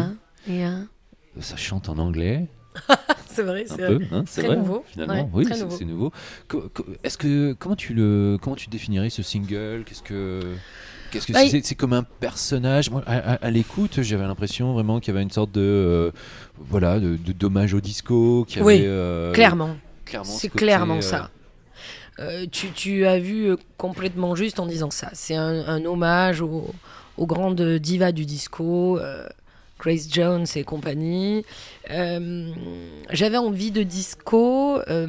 Ça 1.39 1.55
chante 1.55 1.87
en 1.89 1.97
anglais, 1.97 2.47
C'est 3.27 3.43
vrai, 3.43 3.65
c'est 3.67 3.77
peu. 3.77 3.99
hein, 4.11 4.23
c'est 4.27 4.41
Très 4.41 4.47
vrai, 4.49 4.57
nouveau. 4.57 4.83
Finalement, 4.87 5.23
Ouais, 5.25 5.29
oui, 5.33 5.45
c'est 5.47 5.61
nouveau. 5.63 5.75
c'est 5.77 5.85
nouveau. 5.85 6.11
Co- 6.49 6.69
co- 6.73 6.85
Est-ce 7.03 7.17
que 7.17 7.53
comment 7.53 7.75
tu 7.77 7.93
le 7.93 8.37
comment 8.41 8.55
tu 8.57 8.69
définirais 8.69 9.09
ce 9.09 9.23
single? 9.23 9.83
Qu'est-ce 9.85 10.03
que 10.03 10.41
Qu'est-ce 11.11 11.27
que 11.27 11.33
Bah, 11.33 11.39
c'est 11.49 11.65
C'est 11.65 11.75
comme 11.75 11.93
un 11.93 12.03
personnage? 12.03 12.89
Moi, 12.89 13.01
à, 13.05 13.17
à- 13.17 13.45
à 13.45 13.49
l'écoute, 13.51 14.01
j'avais 14.01 14.23
l'impression 14.25 14.73
vraiment 14.73 14.99
qu'il 14.99 15.13
y 15.13 15.15
avait 15.15 15.23
une 15.23 15.31
sorte 15.31 15.51
de 15.53 15.61
euh, 15.61 16.11
voilà 16.59 16.99
de, 16.99 17.15
de 17.15 17.31
dommage 17.31 17.73
au 17.73 17.79
disco. 17.81 18.45
qu'il 18.47 18.61
y 18.61 18.63
Oui, 18.65 18.75
avait, 18.79 18.85
euh, 18.87 19.31
Clairement. 19.33 19.75
Clairement 20.11 20.37
ce 20.37 20.47
clairement 20.47 20.97
euh, 20.97 21.01
ça. 21.01 21.29
Euh, 22.19 22.45
tu, 22.51 22.69
tu 22.71 23.05
as 23.05 23.17
vu 23.19 23.45
euh, 23.49 23.55
complètement 23.77 24.35
juste 24.35 24.59
en 24.59 24.65
disant 24.65 24.91
ça. 24.91 25.09
C'est 25.13 25.35
un, 25.35 25.65
un 25.67 25.83
hommage 25.85 26.41
aux, 26.41 26.69
aux 27.17 27.25
grandes 27.25 27.61
divas 27.77 28.11
du 28.11 28.25
disco, 28.25 28.99
euh, 28.99 29.25
Grace 29.79 30.07
Jones 30.11 30.45
et 30.55 30.63
compagnie. 30.63 31.43
Euh, 31.89 32.51
J'avais 33.09 33.37
envie 33.37 33.71
de 33.71 33.81
disco. 33.83 34.79
euh, 34.89 35.07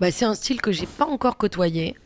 bah, 0.00 0.10
c'est 0.10 0.24
un 0.24 0.34
style 0.34 0.60
que 0.60 0.70
j'ai 0.72 0.86
pas 0.86 1.06
encore 1.06 1.36
côtoyé, 1.36 1.96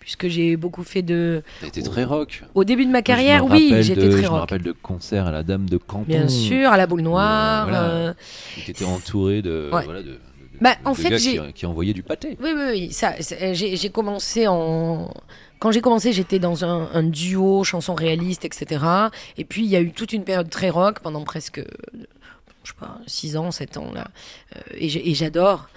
puisque 0.00 0.28
j'ai 0.28 0.56
beaucoup 0.56 0.84
fait 0.84 1.02
de. 1.02 1.42
Été 1.64 1.82
très 1.82 2.04
rock. 2.04 2.44
Au 2.54 2.64
début 2.64 2.84
de 2.86 2.90
ma 2.92 3.02
carrière, 3.02 3.44
oui, 3.46 3.74
j'étais 3.80 4.08
très 4.08 4.18
Je 4.18 4.22
me 4.22 4.28
rock. 4.28 4.40
rappelle 4.40 4.62
de 4.62 4.72
concerts 4.72 5.26
à 5.26 5.32
la 5.32 5.42
Dame 5.42 5.68
de 5.68 5.78
Canton. 5.78 6.04
Bien 6.06 6.28
sûr, 6.28 6.70
à 6.70 6.76
la 6.76 6.86
boule 6.86 7.00
noire. 7.02 7.64
voilà. 7.68 7.82
euh, 7.84 8.14
Tu 8.64 8.70
étais 8.70 8.84
entouré 8.84 9.40
de 9.42 9.70
Ouais. 9.72 9.84
voilà 9.84 10.02
de, 10.02 10.08
de- 10.08 10.12
de- 10.12 10.18
Bah, 10.60 10.74
de 10.82 10.88
en 10.88 10.94
fait, 10.94 11.10
gars 11.10 11.16
j'ai- 11.18 11.38
qui, 11.38 11.52
qui 11.52 11.66
envoyaient 11.66 11.92
du 11.94 12.02
pâté. 12.02 12.36
Oui, 12.42 12.50
oui, 12.54 12.62
oui. 12.70 12.92
Ça, 12.92 13.14
j'ai 13.52 13.90
commencé 13.90 14.46
en. 14.46 15.12
Quand 15.60 15.72
j'ai 15.72 15.80
commencé, 15.80 16.12
j'étais 16.12 16.38
dans 16.38 16.64
un, 16.64 16.88
un 16.92 17.02
duo, 17.02 17.64
chanson 17.64 17.94
réaliste, 17.94 18.44
etc. 18.44 18.84
Et 19.36 19.44
puis, 19.44 19.64
il 19.64 19.68
y 19.68 19.76
a 19.76 19.80
eu 19.80 19.90
toute 19.92 20.12
une 20.12 20.22
période 20.24 20.48
très 20.50 20.70
rock 20.70 21.00
pendant 21.00 21.24
presque, 21.24 21.58
je 22.62 22.68
sais 22.70 22.76
pas, 22.78 22.98
6 23.08 23.36
ans, 23.36 23.50
7 23.50 23.76
ans, 23.76 23.90
là. 23.92 24.06
Euh, 24.56 24.60
et 24.78 25.14
j'adore. 25.14 25.68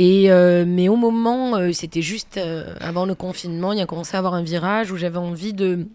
Et 0.00 0.30
euh, 0.30 0.64
mais 0.64 0.88
au 0.88 0.94
moment, 0.94 1.56
euh, 1.56 1.72
c'était 1.72 2.02
juste 2.02 2.36
euh, 2.36 2.72
avant 2.80 3.04
le 3.06 3.16
confinement, 3.16 3.72
il 3.72 3.80
y 3.80 3.82
a 3.82 3.86
commencé 3.86 4.14
à 4.14 4.18
avoir 4.18 4.34
un 4.34 4.42
virage 4.42 4.92
où 4.92 4.96
j'avais 4.96 5.18
envie 5.18 5.52
de. 5.52 5.88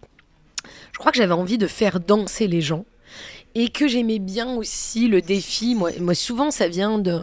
Je 0.91 0.97
crois 0.99 1.11
que 1.13 1.17
j'avais 1.17 1.33
envie 1.33 1.57
de 1.57 1.67
faire 1.67 2.01
danser 2.01 2.47
les 2.47 2.59
gens. 2.61 2.85
Et 3.55 3.69
que 3.69 3.87
j'aimais 3.87 4.19
bien 4.19 4.55
aussi 4.55 5.07
le 5.07 5.21
défi. 5.21 5.75
Moi, 5.75 5.91
moi 5.99 6.15
souvent, 6.15 6.51
ça 6.51 6.67
vient 6.67 6.97
d'un 6.99 7.21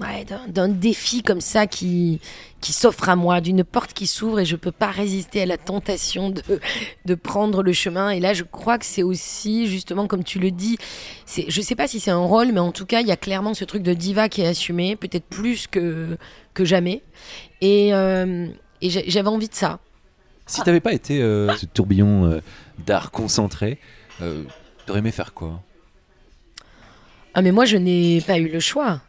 ouais, 0.00 0.24
d'un- 0.48 0.68
défi 0.68 1.22
comme 1.22 1.40
ça 1.40 1.66
qui, 1.66 2.20
qui 2.60 2.72
s'offre 2.72 3.08
à 3.08 3.16
moi, 3.16 3.40
d'une 3.40 3.64
porte 3.64 3.92
qui 3.92 4.06
s'ouvre 4.06 4.40
et 4.40 4.44
je 4.44 4.56
peux 4.56 4.72
pas 4.72 4.90
résister 4.90 5.42
à 5.42 5.46
la 5.46 5.58
tentation 5.58 6.30
de, 6.30 6.42
de 7.04 7.14
prendre 7.14 7.62
le 7.62 7.72
chemin. 7.72 8.10
Et 8.10 8.20
là, 8.20 8.34
je 8.34 8.42
crois 8.44 8.78
que 8.78 8.84
c'est 8.84 9.02
aussi, 9.02 9.66
justement, 9.66 10.06
comme 10.06 10.24
tu 10.24 10.38
le 10.38 10.50
dis, 10.50 10.78
c'est, 11.26 11.46
je 11.48 11.60
sais 11.60 11.74
pas 11.74 11.86
si 11.88 12.00
c'est 12.00 12.10
un 12.10 12.18
rôle, 12.24 12.52
mais 12.52 12.60
en 12.60 12.72
tout 12.72 12.86
cas, 12.86 13.00
il 13.00 13.06
y 13.06 13.12
a 13.12 13.16
clairement 13.16 13.54
ce 13.54 13.64
truc 13.64 13.82
de 13.82 13.94
diva 13.94 14.28
qui 14.28 14.42
est 14.42 14.46
assumé, 14.46 14.96
peut-être 14.96 15.26
plus 15.26 15.66
que, 15.66 16.16
que 16.54 16.64
jamais. 16.64 17.02
Et, 17.60 17.94
euh, 17.94 18.48
et 18.80 18.90
j'avais 18.90 19.28
envie 19.28 19.48
de 19.48 19.54
ça. 19.54 19.78
Si 20.46 20.60
t'avais 20.62 20.80
pas 20.80 20.92
été 20.92 21.22
euh, 21.22 21.54
ce 21.56 21.66
tourbillon 21.66 22.24
euh, 22.26 22.40
d'art 22.84 23.10
concentré, 23.10 23.78
t'aurais 24.86 24.98
aimé 24.98 25.12
faire 25.12 25.34
quoi? 25.34 25.62
Ah 27.34 27.40
mais 27.40 27.52
moi 27.52 27.64
je 27.64 27.76
n'ai 27.78 28.20
pas 28.20 28.38
eu 28.38 28.48
le 28.48 28.60
choix. 28.60 29.00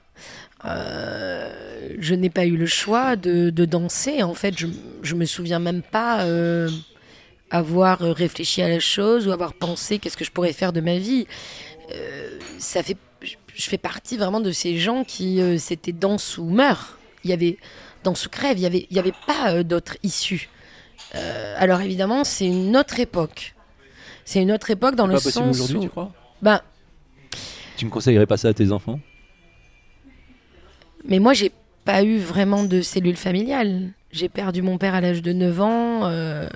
Euh, 0.66 1.90
je 2.00 2.16
n'ai 2.16 2.30
pas 2.30 2.46
eu 2.46 2.56
le 2.58 2.66
choix 2.66 3.16
de, 3.16 3.50
de 3.50 3.66
danser. 3.66 4.24
En 4.24 4.34
fait, 4.34 4.58
je, 4.58 4.68
je 5.02 5.16
me 5.16 5.26
souviens 5.26 5.60
même 5.60 5.82
pas 5.82 6.24
euh, 6.24 6.70
avoir 7.52 8.00
réfléchi 8.00 8.62
à 8.62 8.70
la 8.70 8.80
chose 8.80 9.28
ou 9.28 9.32
avoir 9.32 9.54
pensé 9.54 10.00
qu'est-ce 10.00 10.18
que 10.18 10.26
je 10.26 10.32
pourrais 10.32 10.54
faire 10.54 10.74
de 10.74 10.82
ma 10.82 10.98
vie. 10.98 11.28
Euh, 11.94 12.40
ça 12.58 12.82
fait, 12.82 12.98
je, 13.22 13.36
fais 13.70 13.78
partie 13.78 14.18
vraiment 14.18 14.40
de 14.40 14.52
ces 14.52 14.78
gens 14.78 15.04
qui 15.04 15.42
euh, 15.42 15.58
c'était 15.58 15.92
danse 15.92 16.38
ou 16.38 16.46
meurt. 16.46 16.98
Il 17.24 17.30
y 17.30 17.34
avait 17.34 17.58
danse 18.04 18.26
ou 18.26 18.30
crève. 18.30 18.58
Il 18.58 18.64
y 18.64 18.66
avait, 18.66 18.88
il 18.90 18.96
y 18.96 19.00
avait 19.00 19.14
pas 19.28 19.54
euh, 19.54 19.64
d'autre 19.64 19.98
issue. 20.04 20.50
Euh, 21.16 21.56
alors 21.58 21.82
évidemment, 21.82 22.24
c'est 22.24 22.48
une 22.48 22.76
autre 22.76 23.00
époque. 23.00 23.54
C'est 24.26 24.42
une 24.42 24.52
autre 24.52 24.72
époque 24.72 24.96
dans 24.96 25.06
C'est 25.08 25.14
le 25.14 25.20
pas 25.20 25.32
sens 25.32 25.56
aujourd'hui, 25.56 25.78
où, 25.78 25.84
tu 25.84 25.90
crois? 25.90 26.12
Ben, 26.42 26.62
Tu 27.78 27.86
me 27.86 27.92
conseillerais 27.92 28.26
pas 28.26 28.38
ça 28.38 28.48
à 28.48 28.54
tes 28.54 28.72
enfants? 28.72 29.00
Mais 31.06 31.20
moi, 31.20 31.34
j'ai 31.34 31.52
pas 31.86 32.04
eu 32.04 32.18
vraiment 32.18 32.64
de 32.64 32.82
cellule 32.82 33.18
familiale. 33.18 33.92
J'ai 34.12 34.30
perdu 34.30 34.62
mon 34.62 34.78
père 34.78 34.96
à 34.96 35.02
l'âge 35.02 35.22
de 35.22 35.34
9 35.34 35.62
ans, 35.62 36.06
euh, 36.06 36.48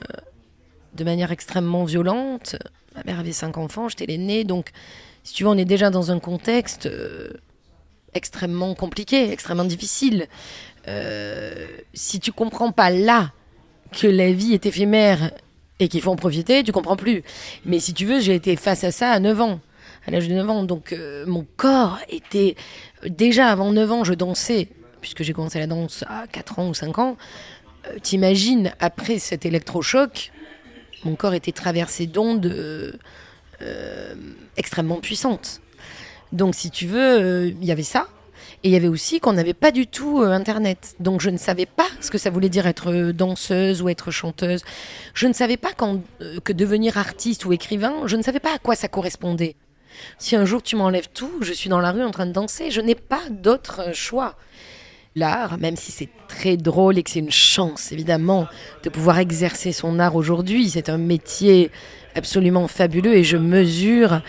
de 0.93 1.03
manière 1.03 1.31
extrêmement 1.31 1.83
violente. 1.83 2.55
Ma 2.95 3.03
mère 3.03 3.19
avait 3.19 3.33
5 3.33 3.57
enfants, 3.57 3.89
j'étais 3.89 4.05
l'aîné. 4.05 4.43
Donc, 4.43 4.69
si 5.23 5.33
tu 5.33 5.43
veux, 5.43 5.49
on 5.49 5.57
est 5.57 5.65
déjà 5.65 5.89
dans 5.89 6.11
un 6.11 6.19
contexte 6.19 6.85
euh, 6.85 7.29
extrêmement 8.13 8.73
compliqué, 8.75 9.31
extrêmement 9.31 9.65
difficile. 9.65 10.27
Euh, 10.87 11.67
si 11.93 12.19
tu 12.19 12.31
comprends 12.31 12.71
pas 12.71 12.89
là 12.89 13.31
que 13.91 14.07
la 14.07 14.31
vie 14.31 14.53
est 14.53 14.65
éphémère 14.65 15.31
et 15.79 15.87
qu'il 15.89 16.01
faut 16.01 16.11
en 16.11 16.15
profiter, 16.15 16.63
tu 16.63 16.71
comprends 16.71 16.95
plus. 16.95 17.23
Mais 17.65 17.79
si 17.79 17.93
tu 17.93 18.05
veux, 18.05 18.19
j'ai 18.19 18.35
été 18.35 18.55
face 18.55 18.83
à 18.83 18.91
ça 18.91 19.11
à 19.11 19.19
9 19.19 19.41
ans, 19.41 19.59
à 20.07 20.11
l'âge 20.11 20.27
de 20.27 20.33
9 20.33 20.49
ans. 20.49 20.63
Donc, 20.63 20.93
euh, 20.93 21.25
mon 21.27 21.45
corps 21.57 21.99
était 22.09 22.55
déjà 23.05 23.49
avant 23.49 23.71
9 23.71 23.91
ans, 23.91 24.03
je 24.03 24.13
dansais, 24.13 24.69
puisque 25.01 25.23
j'ai 25.23 25.33
commencé 25.33 25.59
la 25.59 25.67
danse 25.67 26.03
à 26.07 26.25
4 26.31 26.59
ans 26.59 26.69
ou 26.69 26.73
5 26.73 26.97
ans. 26.97 27.17
Euh, 27.87 27.99
T'imagines, 28.01 28.73
après 28.79 29.19
cet 29.19 29.45
électrochoc, 29.45 30.31
mon 31.03 31.15
corps 31.15 31.33
était 31.33 31.51
traversé 31.51 32.07
d'ondes 32.07 32.45
euh, 32.45 34.15
extrêmement 34.55 34.99
puissantes. 34.99 35.61
Donc, 36.31 36.55
si 36.55 36.71
tu 36.71 36.87
veux, 36.87 37.49
il 37.49 37.63
y 37.63 37.71
avait 37.71 37.83
ça. 37.83 38.07
Et 38.63 38.69
il 38.69 38.71
y 38.71 38.75
avait 38.75 38.87
aussi 38.87 39.19
qu'on 39.19 39.33
n'avait 39.33 39.53
pas 39.53 39.71
du 39.71 39.87
tout 39.87 40.19
Internet. 40.19 40.95
Donc, 40.99 41.21
je 41.21 41.29
ne 41.29 41.37
savais 41.37 41.67
pas 41.67 41.87
ce 42.01 42.09
que 42.09 42.17
ça 42.17 42.31
voulait 42.31 42.49
dire 42.49 42.65
être 42.65 43.11
danseuse 43.11 43.81
ou 43.81 43.89
être 43.89 44.09
chanteuse. 44.09 44.63
Je 45.13 45.27
ne 45.27 45.33
savais 45.33 45.57
pas 45.57 45.73
que 45.73 46.53
devenir 46.53 46.97
artiste 46.97 47.45
ou 47.45 47.53
écrivain, 47.53 47.93
je 48.05 48.15
ne 48.15 48.23
savais 48.23 48.39
pas 48.39 48.55
à 48.55 48.57
quoi 48.57 48.75
ça 48.75 48.87
correspondait. 48.87 49.55
Si 50.17 50.35
un 50.35 50.45
jour 50.45 50.61
tu 50.63 50.75
m'enlèves 50.75 51.09
tout, 51.13 51.31
je 51.41 51.53
suis 51.53 51.69
dans 51.69 51.79
la 51.79 51.91
rue 51.91 52.03
en 52.03 52.11
train 52.11 52.25
de 52.25 52.31
danser, 52.31 52.71
je 52.71 52.81
n'ai 52.81 52.95
pas 52.95 53.21
d'autre 53.29 53.93
choix. 53.93 54.35
L'art, 55.15 55.57
même 55.57 55.75
si 55.75 55.91
c'est 55.91 56.09
très 56.27 56.57
drôle 56.57 56.99
et 56.99 57.03
que 57.03 57.09
c'est 57.09 57.19
une 57.19 57.31
chance 57.31 57.91
évidemment 57.91 58.47
de 58.83 58.89
pouvoir 58.89 59.17
exercer 59.17 59.71
son 59.71 59.97
art 59.97 60.15
aujourd'hui, 60.15 60.69
c'est 60.69 60.89
un 60.89 60.99
métier 60.99 61.71
absolument 62.13 62.67
fabuleux 62.67 63.15
et 63.15 63.23
je 63.23 63.37
mesure 63.37 64.21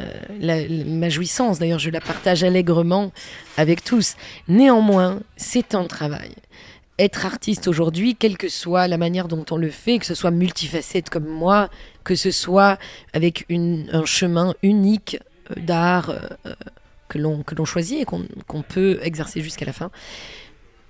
euh, 0.00 0.84
ma 0.86 1.08
jouissance. 1.08 1.58
D'ailleurs, 1.58 1.78
je 1.78 1.90
la 1.90 2.00
partage 2.00 2.42
allègrement 2.42 3.12
avec 3.56 3.84
tous. 3.84 4.16
Néanmoins, 4.48 5.20
c'est 5.36 5.74
un 5.74 5.84
travail. 5.84 6.32
Être 6.98 7.26
artiste 7.26 7.68
aujourd'hui, 7.68 8.16
quelle 8.16 8.36
que 8.36 8.48
soit 8.48 8.88
la 8.88 8.98
manière 8.98 9.28
dont 9.28 9.44
on 9.50 9.56
le 9.56 9.70
fait, 9.70 9.98
que 9.98 10.06
ce 10.06 10.14
soit 10.14 10.30
multifacette 10.30 11.10
comme 11.10 11.26
moi, 11.26 11.68
que 12.04 12.14
ce 12.14 12.30
soit 12.30 12.78
avec 13.12 13.46
un 13.50 14.04
chemin 14.04 14.54
unique 14.62 15.18
euh, 15.50 15.60
d'art 15.60 16.10
euh, 16.10 16.20
euh, 16.46 16.54
que 17.08 17.18
l'on 17.18 17.64
choisit 17.64 18.00
et 18.00 18.04
qu'on 18.06 18.62
peut 18.62 18.98
exercer 19.02 19.42
jusqu'à 19.42 19.66
la 19.66 19.74
fin, 19.74 19.90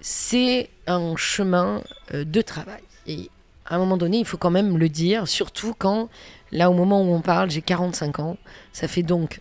c'est 0.00 0.70
un 0.86 1.16
chemin 1.16 1.82
de 2.12 2.42
travail. 2.42 2.82
Et 3.08 3.28
à 3.66 3.74
un 3.74 3.78
moment 3.78 3.96
donné, 3.96 4.18
il 4.18 4.24
faut 4.24 4.36
quand 4.36 4.50
même 4.50 4.78
le 4.78 4.88
dire, 4.88 5.26
surtout 5.26 5.74
quand, 5.76 6.08
là, 6.52 6.70
au 6.70 6.74
moment 6.74 7.02
où 7.02 7.12
on 7.12 7.22
parle, 7.22 7.50
j'ai 7.50 7.60
45 7.60 8.20
ans, 8.20 8.36
ça 8.72 8.86
fait 8.86 9.02
donc 9.02 9.40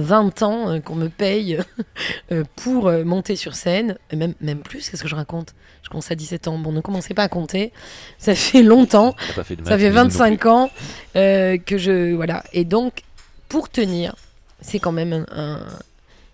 20 0.00 0.42
ans 0.42 0.70
euh, 0.70 0.80
qu'on 0.80 0.94
me 0.94 1.08
paye 1.08 1.58
euh, 2.32 2.44
pour 2.56 2.88
euh, 2.88 3.04
monter 3.04 3.36
sur 3.36 3.54
scène, 3.54 3.96
même, 4.12 4.34
même 4.40 4.60
plus, 4.60 4.88
qu'est-ce 4.88 5.02
que 5.02 5.08
je 5.08 5.14
raconte? 5.14 5.54
Je 5.82 5.88
commence 5.90 6.10
à 6.10 6.14
17 6.14 6.48
ans, 6.48 6.58
bon, 6.58 6.72
ne 6.72 6.80
commencez 6.80 7.14
pas 7.14 7.24
à 7.24 7.28
compter, 7.28 7.72
ça 8.18 8.34
fait 8.36 8.62
longtemps, 8.62 9.14
fait 9.18 9.34
ça 9.34 9.44
fait 9.44 9.56
mais 9.56 9.64
non 9.64 9.76
plus. 9.76 9.92
25 9.92 10.46
ans 10.46 10.70
euh, 11.16 11.58
que 11.58 11.78
je... 11.78 12.14
Voilà, 12.14 12.42
et 12.52 12.64
donc, 12.64 13.02
pour 13.48 13.68
tenir, 13.68 14.14
c'est 14.60 14.78
quand 14.78 14.92
même 14.92 15.12
un... 15.12 15.26
un- 15.36 15.66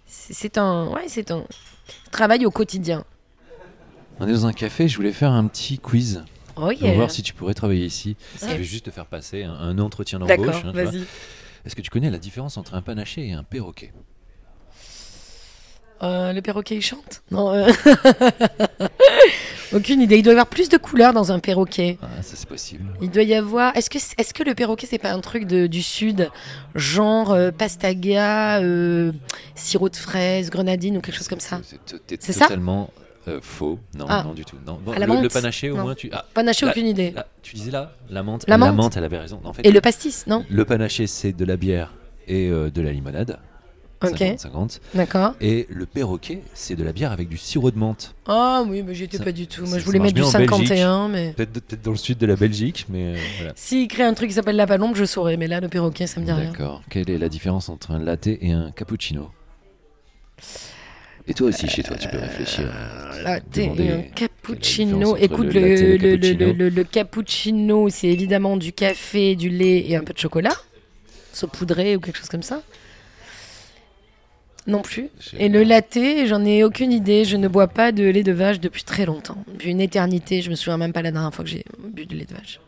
c'est 0.07 0.59
un... 0.59 0.87
Ouais, 0.88 1.05
c'est 1.09 1.31
un 1.31 1.44
travail 2.11 2.44
au 2.46 2.51
quotidien. 2.51 3.05
On 4.18 4.29
est 4.29 4.33
dans 4.33 4.46
un 4.46 4.53
café, 4.53 4.87
je 4.88 4.96
voulais 4.96 5.12
faire 5.12 5.33
un 5.33 5.46
petit 5.46 5.79
quiz 5.79 6.25
Oh 6.57 6.62
pour 6.62 6.73
yeah. 6.73 6.92
voir 6.94 7.11
si 7.11 7.23
tu 7.23 7.33
pourrais 7.33 7.55
travailler 7.55 7.87
ici. 7.87 8.16
Je 8.42 8.46
vais 8.55 8.64
juste 8.64 8.85
te 8.87 8.90
faire 8.90 9.07
passer 9.07 9.44
un, 9.44 9.53
un 9.55 9.79
entretien 9.79 10.18
d'embauche. 10.18 10.46
D'accord, 10.46 10.62
hein, 10.66 10.73
vas-y. 10.75 11.05
Est-ce 11.64 11.77
que 11.77 11.83
tu 11.83 11.90
connais 11.90 12.11
la 12.11 12.18
différence 12.18 12.57
entre 12.57 12.75
un 12.75 12.83
panaché 12.83 13.29
et 13.29 13.33
un 13.33 13.44
perroquet 13.44 13.92
Euh, 16.03 16.33
le 16.33 16.40
perroquet, 16.40 16.77
il 16.77 16.83
chante 16.83 17.23
Non. 17.31 17.53
euh, 17.53 17.70
Aucune 19.73 20.01
idée. 20.01 20.16
Il 20.18 20.23
doit 20.23 20.33
y 20.33 20.37
avoir 20.37 20.49
plus 20.49 20.68
de 20.68 20.79
couleurs 20.79 21.12
dans 21.12 21.31
un 21.31 21.38
perroquet. 21.38 21.99
Ah, 22.03 22.23
ça 22.23 22.35
c'est 22.35 22.49
possible. 22.49 22.85
Il 23.03 23.11
doit 23.11 23.23
y 23.23 23.35
avoir. 23.35 23.77
Est-ce 23.77 23.88
que, 23.90 23.99
est-ce 23.99 24.35
que 24.35 24.42
le 24.42 24.55
perroquet, 24.55 24.87
c'est 24.90 24.99
pas 24.99 25.12
un 25.12 25.20
truc 25.20 25.44
de, 25.46 25.66
du 25.66 25.83
sud? 25.83 26.31
Genre 26.75 27.31
euh, 27.31 27.51
pastaga, 27.53 28.61
sirop 29.55 29.88
de 29.90 29.96
fraise, 29.96 30.51
grenadine 30.51 30.96
ou 30.96 31.01
quelque 31.01 31.16
chose 31.16 31.29
comme 31.29 31.40
ça? 31.40 31.61
C'est- 32.18 32.38
totalement 32.38 32.90
euh, 33.31 33.40
faux. 33.40 33.79
Non, 33.97 34.07
Ah. 34.09 34.23
non 34.27 34.33
du 34.35 34.45
tout. 34.45 34.57
Non. 34.66 34.79
Bon, 34.85 34.93
À 34.93 34.99
la 34.99 35.07
le, 35.07 35.29
panaché 35.29 35.71
au 35.71 35.77
Non. 35.77 35.83
moins 35.85 35.95
tu. 35.95 36.09
Ah, 36.12 36.25
Panaché, 36.35 36.66
aucune 36.66 36.87
idée. 36.87 37.14
tu 37.43 37.55
disais 37.57 37.71
là 37.71 37.93
la 38.09 38.23
menthe. 38.23 38.45
La 38.49 38.59
menthe 38.59 38.97
elle 38.97 39.05
avait 39.05 39.19
raison. 39.19 39.40
En 39.45 39.53
fait, 39.53 39.66
Et 39.66 39.71
le 39.73 39.81
pastis, 39.81 40.27
non 40.27 40.45
le 40.51 40.64
panaché 40.64 41.07
c'est 41.07 41.33
de 41.33 41.45
la 41.45 41.57
bière 41.57 41.93
et 42.29 42.49
euh, 42.49 42.71
de 42.71 42.81
la 42.83 42.93
limonade. 42.93 43.38
Ok. 44.03 44.16
50-50. 44.19 44.81
D'accord. 44.95 45.35
Et 45.43 45.66
le 45.69 45.85
perroquet, 45.85 46.43
c'est 46.55 46.75
de 46.75 46.83
la 46.83 46.93
bière 46.93 47.12
avec 47.12 47.29
du 47.29 47.37
sirop 47.37 47.71
de 47.71 47.77
menthe. 47.79 48.14
Ah 48.27 48.64
oui, 48.66 48.83
mais 48.83 48.95
j'y 48.95 49.05
étais 49.05 49.19
Ça- 49.19 49.25
pas 49.25 49.33
du 49.33 49.47
tout. 49.47 49.66
Moi, 49.66 49.79
je 49.79 49.85
voulais 49.85 49.99
mettre 49.99 50.14
du 50.14 50.23
bien 50.23 50.29
en 50.31 50.33
Belgique. 50.33 50.69
51, 50.69 51.09
mais. 51.09 51.33
Peut-être 51.35 51.53
peut-être 51.53 51.83
dans 51.83 51.90
le 51.90 51.99
sud 51.99 52.16
de 52.16 52.25
la 52.25 52.35
Belgique, 52.37 52.87
mais 52.88 53.12
euh, 53.14 53.19
voilà. 53.37 53.53
S'il 53.57 53.88
crée 53.88 54.05
un 54.05 54.14
truc 54.14 54.31
qui 54.31 54.35
s'appelle 54.37 54.57
la 54.57 54.66
palombe, 54.66 54.97
je 54.97 55.05
saurais. 55.05 55.37
Mais 55.37 55.49
là, 55.49 55.61
le 55.61 55.69
perroquet, 55.69 56.07
ça 56.07 56.19
me 56.19 56.25
dit 56.25 56.33
rien. 56.33 56.51
D'accord. 56.51 56.81
Quelle 56.88 57.11
est 57.11 57.19
la 57.19 57.29
différence 57.29 57.69
entre 57.69 57.90
un 57.90 57.99
latte 57.99 58.29
et 58.29 58.53
un 58.53 58.71
cappuccino? 58.71 59.29
Et 61.31 61.35
toi 61.35 61.47
aussi, 61.47 61.69
chez 61.69 61.85
toi, 61.85 61.97
tu 61.97 62.09
peux 62.09 62.19
réfléchir. 62.19 62.64
Euh, 62.64 63.25
un 63.25 63.37
est 63.37 63.75
la 63.79 63.97
cappuccino. 64.16 65.16
Écoute, 65.16 65.55
le 65.55 65.97
le, 65.97 66.16
le 66.16 66.53
le- 66.53 66.69
le- 66.69 66.85
cappuccino 66.85 67.88
c'est 67.88 68.09
évidemment 68.09 68.57
du 68.57 68.73
café, 68.73 69.37
du 69.37 69.49
lait 69.49 69.85
et 69.88 69.95
un 69.95 70.03
peu 70.03 70.12
de 70.12 70.19
chocolat. 70.19 70.57
Saupoudré 71.33 71.95
ou 71.95 72.01
quelque 72.01 72.19
chose 72.19 72.29
comme 72.29 72.43
ça. 72.43 72.62
Non 74.66 74.83
plus. 74.83 75.09
Et 75.38 75.49
le 75.49 75.62
latte, 75.62 75.99
j'en 76.27 76.45
ai 76.45 76.64
aucune 76.64 76.90
idée. 76.90 77.25
Je 77.25 77.37
ne 77.37 77.47
bois 77.47 77.69
pas 77.69 77.93
de 77.93 78.03
lait 78.03 78.25
de 78.25 78.33
vache 78.33 78.59
depuis 78.59 78.83
très 78.83 79.07
longtemps. 79.07 79.38
Depuis 79.53 79.71
une 79.71 79.81
éternité. 79.81 80.43
Je 80.43 80.51
me 80.51 80.57
souviens 80.57 80.79
même 80.79 80.93
pas 80.93 81.03
la 81.03 81.12
dernière 81.12 81.33
fois 81.33 81.45
que 81.45 81.51
j'ai 81.51 81.64
bu 81.93 82.07
du 82.07 82.16
lait 82.16 82.25
de 82.27 82.35
vache. 82.35 82.59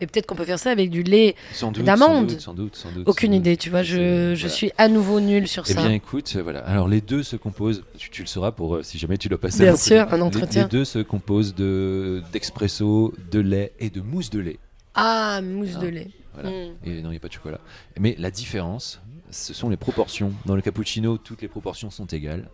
Et 0.00 0.06
peut-être 0.06 0.26
qu'on 0.26 0.34
peut 0.36 0.44
faire 0.44 0.58
ça 0.58 0.70
avec 0.70 0.90
du 0.90 1.02
lait. 1.02 1.34
Sans 1.52 1.72
doute, 1.72 1.84
d'amande. 1.84 2.30
sans 2.30 2.36
doute, 2.36 2.40
sans 2.40 2.54
doute, 2.54 2.76
sans 2.76 2.92
doute, 2.92 3.08
Aucune 3.08 3.30
sans 3.32 3.36
doute. 3.38 3.46
idée, 3.46 3.56
tu 3.56 3.70
vois. 3.70 3.82
Je, 3.82 4.34
je 4.34 4.40
voilà. 4.40 4.48
suis 4.54 4.70
à 4.78 4.88
nouveau 4.88 5.20
nulle 5.20 5.48
sur 5.48 5.64
Eh 5.68 5.72
ça. 5.72 5.80
bien, 5.82 5.90
écoute, 5.92 6.32
euh, 6.36 6.42
voilà. 6.42 6.60
Alors, 6.60 6.88
les 6.88 7.00
deux 7.00 7.22
se 7.22 7.36
composent. 7.36 7.82
Tu, 7.96 8.10
tu 8.10 8.22
le 8.22 8.28
sauras 8.28 8.52
pour 8.52 8.76
euh, 8.76 8.82
si 8.82 8.98
jamais 8.98 9.18
tu 9.18 9.28
dois 9.28 9.38
passer. 9.38 9.64
Bien 9.64 9.74
un 9.74 9.76
sûr, 9.76 10.06
un 10.12 10.20
entretien. 10.20 10.62
Les, 10.64 10.68
deux 10.68 10.84
se 10.84 10.98
composent 11.00 11.54
de 11.54 12.22
d'expresso, 12.32 13.12
de 13.30 13.40
lait 13.40 13.72
et 13.80 13.90
de 13.90 14.00
mousse 14.00 14.30
de 14.30 14.40
lait. 14.40 14.58
Ah, 14.94 15.40
mousse 15.42 15.70
Ah, 15.76 15.80
de 15.80 15.86
lait. 15.88 16.08
Voilà. 16.34 16.50
Mm. 16.50 16.52
Et 16.84 17.02
non, 17.02 17.08
il 17.08 17.12
n'y 17.12 17.16
a 17.16 17.20
pas 17.20 17.28
de 17.28 17.32
chocolat. 17.32 17.60
Mais 17.98 18.14
la 18.18 18.30
différence, 18.30 19.00
ce 19.30 19.52
sont 19.54 19.68
les 19.68 19.76
proportions. 19.76 20.32
Dans 20.46 20.54
le 20.56 20.62
cappuccino, 20.62 21.18
toutes 21.18 21.42
les 21.42 21.48
proportions 21.48 21.90
sont 21.90 22.06
égales. 22.06 22.48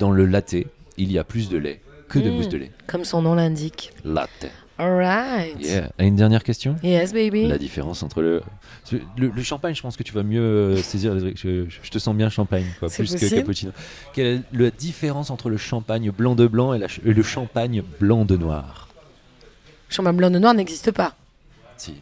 Dans 0.00 0.10
le 0.10 0.26
latte, 0.26 0.54
il 0.96 1.12
y 1.12 1.18
a 1.18 1.24
plus 1.24 1.48
de 1.48 1.58
lait 1.58 1.80
que 2.08 2.18
de 2.18 2.30
Mm. 2.30 2.34
mousse 2.34 2.48
de 2.48 2.56
lait. 2.58 2.70
Comme 2.86 3.04
son 3.04 3.22
nom 3.22 3.34
l'indique. 3.34 3.92
Latte. 4.04 4.50
Alright. 4.76 5.56
Yeah. 5.60 5.90
Et 5.98 6.06
une 6.06 6.16
dernière 6.16 6.42
question? 6.42 6.76
Yes, 6.82 7.12
baby. 7.12 7.46
La 7.46 7.58
différence 7.58 8.02
entre 8.02 8.20
le... 8.22 8.42
le. 9.16 9.28
le 9.28 9.42
champagne, 9.42 9.74
je 9.74 9.82
pense 9.82 9.96
que 9.96 10.02
tu 10.02 10.12
vas 10.12 10.24
mieux 10.24 10.40
euh, 10.40 10.76
saisir. 10.78 11.14
les- 11.14 11.36
Je, 11.36 11.66
je 11.68 11.90
te 11.90 11.98
sens 11.98 12.14
bien 12.16 12.28
champagne, 12.28 12.66
quoi, 12.80 12.88
plus 12.88 13.14
que 13.14 13.28
cappuccino. 13.32 13.70
Quelle 14.12 14.26
est 14.26 14.40
la 14.52 14.70
différence 14.70 15.30
entre 15.30 15.48
le 15.48 15.56
champagne 15.58 16.10
blanc 16.10 16.34
de 16.34 16.46
blanc 16.48 16.74
et, 16.74 16.78
la 16.80 16.88
et 17.04 17.12
le 17.12 17.22
champagne 17.22 17.82
blanc 18.00 18.24
de 18.24 18.36
noir? 18.36 18.88
Champagne 19.90 20.16
blanc 20.16 20.30
de 20.30 20.40
noir 20.40 20.54
n'existe 20.54 20.90
pas. 20.90 21.14
Si. 21.76 21.94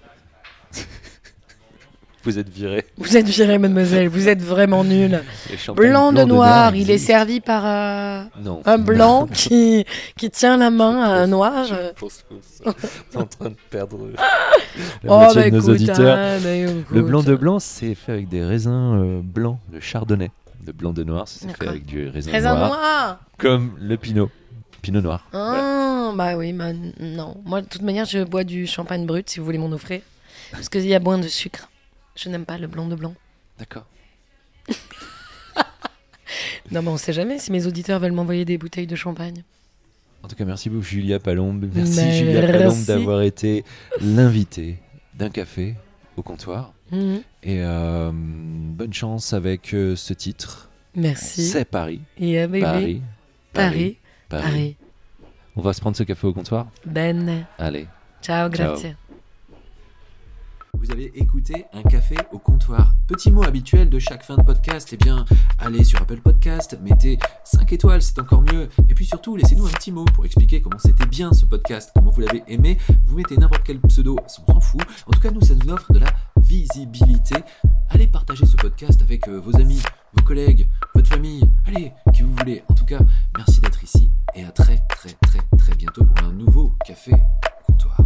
Vous 2.25 2.39
êtes 2.39 2.49
viré. 2.49 2.85
Vous 2.99 3.17
êtes 3.17 3.27
virée, 3.27 3.59
mademoiselle. 3.59 4.09
Vous 4.09 4.29
êtes 4.29 4.43
vraiment 4.43 4.85
champagnes 4.85 5.89
Blanc 5.89 6.13
de 6.13 6.23
noir, 6.23 6.75
il 6.77 6.91
est 6.91 6.99
servi 6.99 7.41
par 7.41 7.65
euh, 7.67 8.23
un 8.65 8.79
blanc 8.79 9.27
qui, 9.27 9.85
qui 10.17 10.31
tient 10.31 10.57
la 10.57 10.71
main 10.71 11.03
à 11.03 11.09
un 11.23 11.27
noir. 11.27 11.65
Je 11.65 11.93
pense 11.99 12.25
que 12.29 12.69
en 13.19 13.25
train 13.27 13.51
de 13.51 13.57
perdre 13.71 13.99
la 14.15 15.13
Oh, 15.13 15.19
moitié 15.19 15.41
bah 15.43 15.51
de 15.51 15.55
nos 15.57 15.61
écoute, 15.63 15.71
auditeurs. 15.71 16.19
hein, 16.19 16.39
bah. 16.43 16.83
Le 16.91 17.03
blanc 17.03 17.23
de 17.23 17.35
blanc, 17.35 17.59
c'est 17.59 17.95
fait 17.95 18.13
avec 18.13 18.29
des 18.29 18.45
raisins 18.45 18.71
euh, 19.01 19.21
blancs, 19.23 19.59
le 19.73 19.81
chardonnay. 19.81 20.31
Le 20.65 20.73
blanc 20.73 20.93
de 20.93 21.03
noir, 21.03 21.27
c'est 21.27 21.49
fait 21.57 21.67
avec 21.67 21.85
du 21.85 22.09
raisin, 22.09 22.31
Raisin 22.31 22.55
noir, 22.55 22.69
noir. 22.69 23.21
comme 23.39 23.73
le 23.81 23.97
pinot. 23.97 24.31
Pinot 24.81 25.01
noir. 25.01 25.27
Ah, 25.33 26.13
bah 26.15 26.37
oui, 26.37 26.53
bah 26.53 26.73
non. 27.01 27.37
Moi, 27.45 27.63
de 27.63 27.67
toute 27.67 27.83
manière, 27.83 28.05
je 28.05 28.23
bois 28.23 28.45
du 28.45 28.67
champagne 28.69 29.05
brut 29.07 29.29
si 29.29 29.41
vous 29.41 29.45
voulez 29.47 29.59
m'en 29.59 29.73
offrir. 29.73 30.01
Parce 30.53 30.69
qu'il 30.69 30.87
y 30.87 30.95
a 30.95 31.01
moins 31.01 31.19
de 31.19 31.27
sucre. 31.29 31.69
Je 32.15 32.29
n'aime 32.29 32.45
pas 32.45 32.59
le 32.59 32.67
blanc 32.67 32.87
de 32.87 32.95
blanc. 32.95 33.15
D'accord. 33.59 33.87
Non, 36.71 36.81
mais 36.81 36.89
on 36.89 36.97
sait 36.97 37.13
jamais 37.13 37.39
si 37.39 37.53
mes 37.53 37.67
auditeurs 37.67 38.01
veulent 38.01 38.13
m'envoyer 38.13 38.47
des 38.47 38.57
bouteilles 38.57 38.87
de 38.87 38.97
champagne. 38.97 39.45
En 40.23 40.29
tout 40.29 40.37
cas, 40.37 40.45
merci 40.45 40.71
beaucoup 40.71 40.85
Julia 40.85 41.19
Palombe. 41.19 41.69
Merci. 41.75 42.13
Julia 42.13 42.47
Palombe 42.47 42.85
d'avoir 42.85 43.23
été 43.23 43.65
l'invitée 44.01 44.79
d'un 45.15 45.29
café 45.29 45.75
au 46.17 46.23
comptoir. 46.23 46.73
Mhm. 46.91 47.23
Et 47.43 47.59
euh, 47.61 48.11
bonne 48.15 48.93
chance 48.93 49.33
avec 49.33 49.75
euh, 49.75 49.97
ce 49.97 50.15
titre. 50.15 50.71
Merci. 50.95 51.47
C'est 51.47 51.65
Paris. 51.65 52.01
Yeah. 52.19 52.49
Paris. 52.49 52.61
Paris. 52.61 53.03
Paris. 53.53 53.99
Paris. 54.29 54.77
On 55.57 55.61
va 55.61 55.73
se 55.73 55.81
prendre 55.81 55.97
ce 55.97 56.05
café 56.05 56.27
au 56.27 56.33
comptoir? 56.33 56.69
Ben. 56.87 57.47
Allez. 57.59 57.87
Ciao, 58.23 58.51
Ciao. 58.51 58.77
Vous 60.83 60.91
avez 60.91 61.13
écouté 61.15 61.67
un 61.73 61.83
café 61.85 62.17
au 62.33 62.41
comptoir. 62.41 62.93
Petit 63.07 63.31
mot 63.31 63.45
habituel 63.45 63.89
de 63.89 64.01
chaque 64.01 64.25
fin 64.25 64.37
de 64.37 64.43
podcast, 64.43 64.89
eh 64.91 64.97
bien, 64.97 65.25
allez 65.61 65.85
sur 65.85 66.03
Apple 66.03 66.21
Podcast, 66.21 66.77
mettez 66.83 67.21
5 67.45 67.73
étoiles, 67.73 68.03
c'est 68.03 68.19
encore 68.19 68.43
mieux. 68.43 68.69
Et 68.89 68.95
puis 68.95 69.07
surtout, 69.07 69.37
laissez-nous 69.37 69.65
un 69.65 69.71
petit 69.71 69.93
mot 69.93 70.05
pour 70.07 70.25
expliquer 70.25 70.61
comment 70.61 70.81
c'était 70.81 71.07
bien 71.07 71.33
ce 71.33 71.47
podcast, 71.47 71.93
comment 71.95 72.11
vous 72.11 72.23
l'avez 72.23 72.43
aimé. 72.49 72.79
Vous 73.07 73.17
mettez 73.17 73.37
n'importe 73.37 73.63
quel 73.63 73.81
pseudo, 73.83 74.17
on 74.25 74.29
s'en 74.29 74.61
fout. 74.61 74.81
En 75.07 75.13
tout 75.13 75.21
cas, 75.21 75.31
nous, 75.31 75.41
ça 75.41 75.55
nous 75.55 75.73
offre 75.73 75.93
de 75.93 76.01
la 76.01 76.13
visibilité. 76.39 77.37
Allez 77.89 78.09
partager 78.09 78.45
ce 78.45 78.57
podcast 78.57 79.03
avec 79.03 79.29
euh, 79.29 79.39
vos 79.39 79.55
amis, 79.61 79.81
vos 80.15 80.25
collègues, 80.25 80.69
votre 80.97 81.09
famille, 81.09 81.49
allez, 81.65 81.93
qui 82.13 82.23
vous 82.23 82.35
voulez. 82.35 82.65
En 82.69 82.75
tout 82.75 82.87
cas, 82.87 82.99
merci 83.37 83.61
d'être 83.61 83.85
ici 83.85 84.11
et 84.35 84.43
à 84.43 84.51
très 84.51 84.79
très 84.89 85.13
très 85.13 85.57
très 85.57 85.77
bientôt 85.77 86.05
pour 86.05 86.27
un 86.27 86.33
nouveau 86.33 86.75
café 86.85 87.13
au 87.13 87.73
comptoir. 87.73 87.99